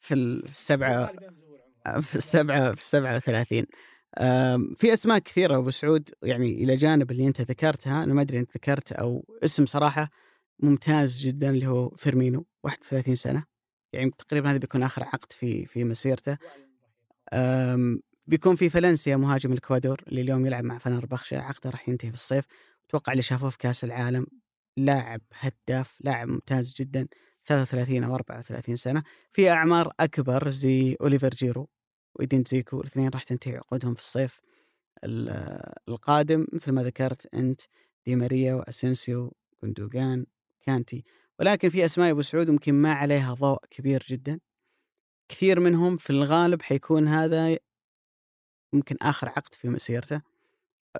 [0.00, 1.12] في السبعة
[2.00, 3.66] في السبعة في السبعة وثلاثين.
[4.76, 5.56] في أسماء كثيرة.
[5.58, 9.66] أبو سعود يعني إلى جانب اللي أنت ذكرتها أنا ما أدري أنت ذكرت أو اسم
[9.66, 10.10] صراحة
[10.60, 13.44] ممتاز جدا اللي هو فيرمينو 31 سنة.
[13.92, 16.38] يعني تقريبا هذا بيكون آخر عقد في في مسيرته.
[17.32, 21.38] أم، بيكون في فالنسيا مهاجم الإكوادور اللي اليوم يلعب مع فنربخشة.
[21.40, 22.44] عقده راح ينتهي في الصيف.
[22.88, 24.26] أتوقع اللي شافوه في كأس العالم
[24.76, 27.08] لاعب هداف لاعب ممتاز جدا
[27.44, 29.02] 33 أو 34 سنة.
[29.32, 31.68] في أعمار أكبر زي أوليفر جيرو
[32.14, 34.40] وإيدين زيكو الاثنين راح تنتهي عقودهم في الصيف
[35.04, 36.46] ال- القادم.
[36.52, 37.60] مثل ما ذكرت أنت
[38.06, 39.34] دي ماريا وأسينسيو
[39.64, 40.26] جندوجان
[40.60, 41.04] كانتي.
[41.40, 44.40] ولكن في أسماء أبو سعود ممكن ما عليها ضوء كبير جدا.
[45.30, 47.58] كثير منهم في الغالب حيكون هذا
[48.74, 50.22] ممكن آخر عقد في مسيرته.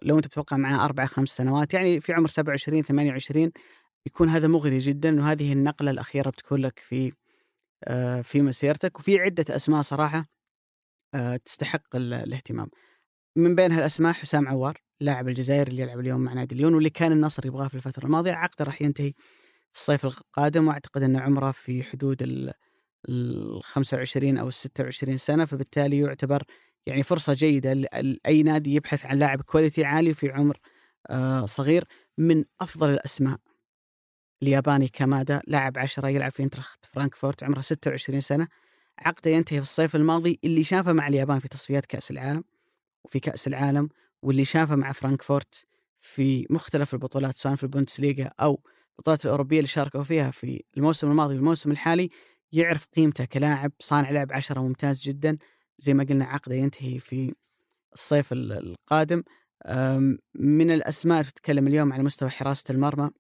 [0.03, 3.53] لو أنت بتوقع معاه أربع خمس سنوات يعني في عمر 27 28
[4.07, 7.13] يكون هذا مغري جدا وهذه النقلة الأخيرة بتكون لك في
[7.85, 8.99] آه، في مسيرتك.
[8.99, 10.27] وفي عدة أسماء صراحة
[11.15, 12.71] آه، تستحق ال- الاهتمام.
[13.37, 17.13] من بين هالأسماء حسام عوار لاعب الجزائر اللي يلعب اليوم مع نادي ليون واللي كان
[17.13, 18.33] النصر يبغاه في الفترة الماضية.
[18.33, 19.13] عقده راح ينتهي
[19.79, 22.53] الصيف القادم وأعتقد ان عمره في حدود ال
[23.09, 26.43] ال 25 أو ال 26 سنة فبالتالي يعتبر
[26.87, 30.59] يعني فرصة جيدة لاي نادي يبحث عن لاعب quality عالي في عمر
[31.11, 31.85] آه، صغير
[32.19, 33.39] من أفضل الأسماء.
[34.43, 38.49] الياباني كامادا لاعب عشرة يلعب في آينتراخت فرانكفورت عمره 26 سنة.
[38.99, 42.45] عقده ينتهي في الصيف الماضي اللي شافه مع اليابان في تصفيات كأس العالم
[43.05, 43.89] وفي كأس العالم
[44.23, 45.67] واللي شافه مع فرانكفورت
[46.01, 48.61] في مختلف البطولات سواء في البوندسليغا أو
[48.99, 52.11] البطولات الأوروبية اللي شاركوا فيها في الموسم الماضي والموسم الحالي
[52.53, 55.39] يعرف قيمته كلاعب صانع لعب عشرة ممتاز جدا
[55.79, 57.35] زي ما قلنا عقده ينتهي في
[57.95, 59.23] الصيف ال- القادم.
[60.35, 63.11] من الأسماء اللي تتكلم اليوم على مستوى حراسة المرمى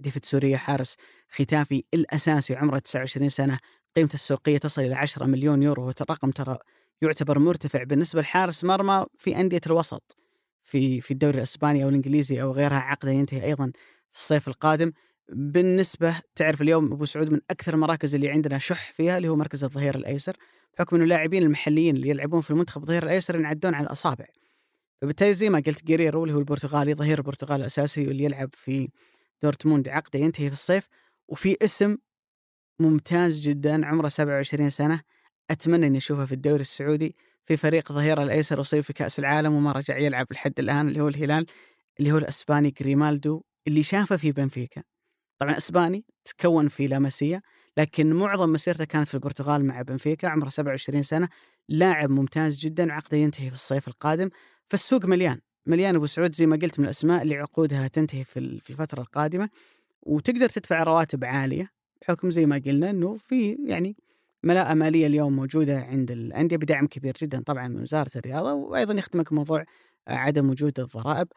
[0.00, 0.96] ديفيد سوريا حارس
[1.30, 3.58] ختافي الأساسي عمره 29 سنة
[3.96, 6.58] قيمته السوقية تصل إلى 10 مليون يورو وهو ترى
[7.02, 10.16] يعتبر مرتفع بالنسبة لحارس مرمى في أندية الوسط.
[10.62, 13.72] في في الدوري الإسباني أو الإنجليزي أو غيرها عقده ينتهي أيضا في
[14.18, 14.92] الصيف القادم.
[15.28, 19.64] بالنسبة تعرف اليوم أبو سعود من أكثر المراكز اللي عندنا شح فيها اللي هو مركز
[19.64, 20.36] الظهير الأيسر.
[20.74, 24.24] بحكم أنه اللاعبين المحليين اللي يلعبون في المنتخب الظهير الأيسر ينعدون على الأصابع.
[25.02, 28.88] فبالتالي زي ما قلت جيريرو اللي هو البرتغالي ظهير البرتغال الأساسي واللي يلعب في
[29.42, 30.86] دورتموند عقده ينتهي في الصيف.
[31.28, 31.96] وفي اسم
[32.80, 35.00] ممتاز جدا عمره 27 سنة.
[35.50, 39.72] أتمنى أني أشوفه في الدوري السعودي في فريق ظهير الأيسر وصيف في كأس العالم وما
[39.72, 41.46] رجع يلعب لحد الآن اللي هو الهلال
[42.00, 43.42] اللي هو الأسباني جريمالدو.
[43.68, 44.82] اللي شافه في بنفيكا.
[45.38, 47.42] طبعا أسباني تكون في لاماسيا
[47.76, 51.28] لكن معظم مسيرته كانت في البرتغال مع بنفيكا عمره 27 سنة
[51.68, 54.30] لاعب ممتاز جدا وعقده ينتهي في الصيف القادم.
[54.68, 58.60] فالسوق مليان مليان أبو سعود زي ما قلت من الأسماء اللي عقودها تنتهي في ال-
[58.60, 59.48] في الفترة القادمة.
[60.02, 61.70] وتقدر تدفع رواتب عالية
[62.02, 63.96] بحكم زي ما قلنا إنه في يعني
[64.44, 69.32] ملاءة مالية اليوم موجودة عند الأندية بدعم كبير جدا طبعا من وزارة الرياضة وأيضا يخدمك
[69.32, 69.64] موضوع
[70.08, 71.28] عدم وجود الضرائب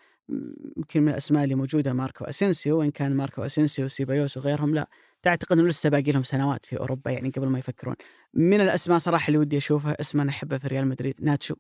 [0.78, 4.88] يمكن من الأسماء اللي موجودة ماركو أسينسيو وإن كان ماركو أسينسيو وسيبايوس وغيرهم لا
[5.22, 7.96] تعتقد إنه لسه باقي لهم سنوات في أوروبا يعني قبل ما يفكرون.
[8.34, 11.56] من الأسماء صراحة اللي ودي أشوفها اسمه أنا احبه في ريال مدريد ناتشو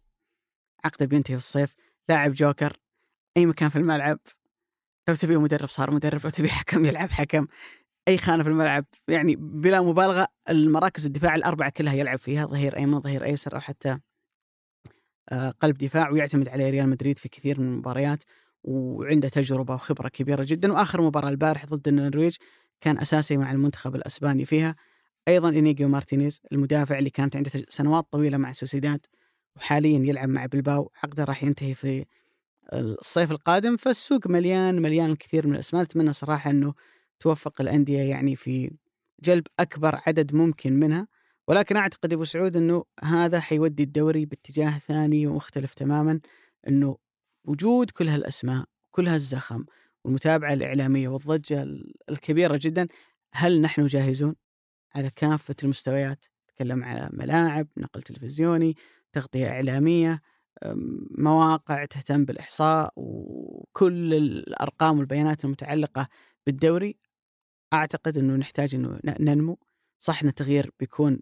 [0.86, 1.76] عقده بينتهي في الصيف
[2.09, 2.78] لاعب جوكر
[3.38, 4.20] أي مكان في الملعب
[5.09, 7.47] لو تبي مدرب صار مدرب لو تبي حكم يلعب حكم
[8.07, 12.99] أي خانة في الملعب يعني بلا مبالغة المراكز الدفاع الأربعة كلها يلعب فيها ظهير أيمن
[12.99, 13.99] ظهير أيسر أو حتى
[15.34, 18.23] قلب دفاع ويعتمد عليه ريال مدريد في كثير من المباريات
[18.63, 20.71] وعنده تجربة وخبرة كبيرة جدا.
[20.73, 22.36] وآخر مباراة البارح ضد النرويج
[22.82, 24.75] كان أساسي مع المنتخب الأسباني فيها.
[25.27, 29.05] أيضا انيجيو مارتينيز المدافع اللي كانت عنده سنوات طويلة مع سوسيداد
[29.55, 30.91] وحاليا يلعب مع بلباو.
[31.03, 32.05] عقده راح ينتهي في
[32.73, 33.77] الصيف القادم.
[33.77, 35.84] فالسوق مليان مليان الكثير من الأسماء.
[35.84, 36.73] أتمنى صراحة إنه
[37.19, 38.71] توفق الأندية يعني في
[39.23, 41.07] جلب أكبر عدد ممكن منها.
[41.52, 46.20] ولكن أعتقد أبو سعود إنه هذا حيودي الدوري باتجاه ثاني ومختلف تماما
[46.68, 46.97] إنه
[47.45, 49.66] وجود كل هالأسماء كل هالزخم
[50.06, 51.68] والمتابعة الإعلامية والضجة
[52.10, 52.88] الكبيرة جدا
[53.34, 54.36] هل نحن جاهزون
[54.95, 58.76] على كافة المستويات؟ نتكلم على ملاعب نقل تلفزيوني
[59.12, 60.22] تغطية إعلامية
[61.18, 66.08] مواقع تهتم بالإحصاء وكل الأرقام والبيانات المتعلقة
[66.45, 66.97] بالدوري.
[67.74, 69.60] أعتقد أنه نحتاج أنه ن- ننمو.
[69.99, 71.20] صح أن التغيير بيكون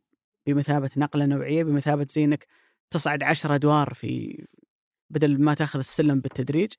[0.54, 2.48] بمثابة نقلة نوعية بمثابة زي أنك
[2.92, 4.44] تصعد عشر أدوار في
[5.10, 6.74] بدل ما تاخذ السلم بالتدريج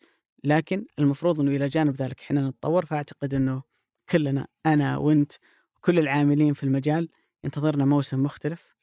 [0.44, 2.86] لكن المفروض إنه إلى جانب ذلك إحنا نتطور.
[2.86, 3.62] فأعتقد إنه
[4.08, 5.32] كلنا أنا وأنت
[5.76, 7.08] وكل العاملين في المجال
[7.44, 8.76] ينتظرنا موسم مختلف.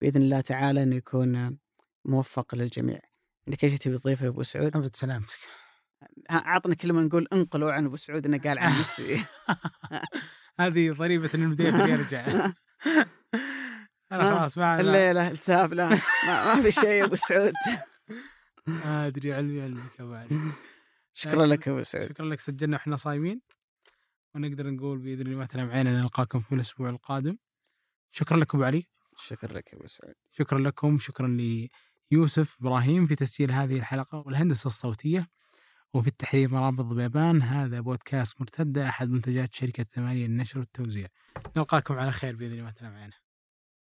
[0.00, 1.58] بإذن الله تعالى إنه يكون
[2.04, 3.00] موفق للجميع.
[3.46, 5.38] عندك أي شيء تبي تضيفه يا أبو سعود؟ ابد سلامتك.
[6.30, 9.24] ها، عطنا كلمة نقول انقلوا عن أبو سعود إنه قال عن ميسي
[10.60, 12.26] هذه ضريبة المدير يرجع.
[14.12, 17.52] أنا خلاص ما الليلة التهاب لا ما, ما في شيء يا أبو سعود.
[18.66, 20.52] ما أدري علمي علمك ابو علي
[21.12, 22.08] شكرا لك أبو سعود.
[22.08, 23.40] شكرا لك سجلنا وإحنا صايمين.
[24.34, 27.36] ونقدر نقول بإذن الله ما تنام عيننا نلقاكم في الأسبوع القادم.
[28.10, 28.86] شكرا لك أبو علي.
[29.16, 30.14] شكرا لك أبو سعود.
[30.32, 30.98] شكرا لكم.
[30.98, 31.38] شكرا
[32.12, 35.26] ليوسف إبراهيم في تسجيل هذه الحلقة والهندسة الصوتية.
[35.94, 41.08] وفي التحرير مرابط ضبيبان هذا بودكاست مرتدة أحد منتجات شركة ثمانية للنشر والتوزيع.
[41.56, 43.21] نلقاكم على خير بإذن الله ما تنام عيننا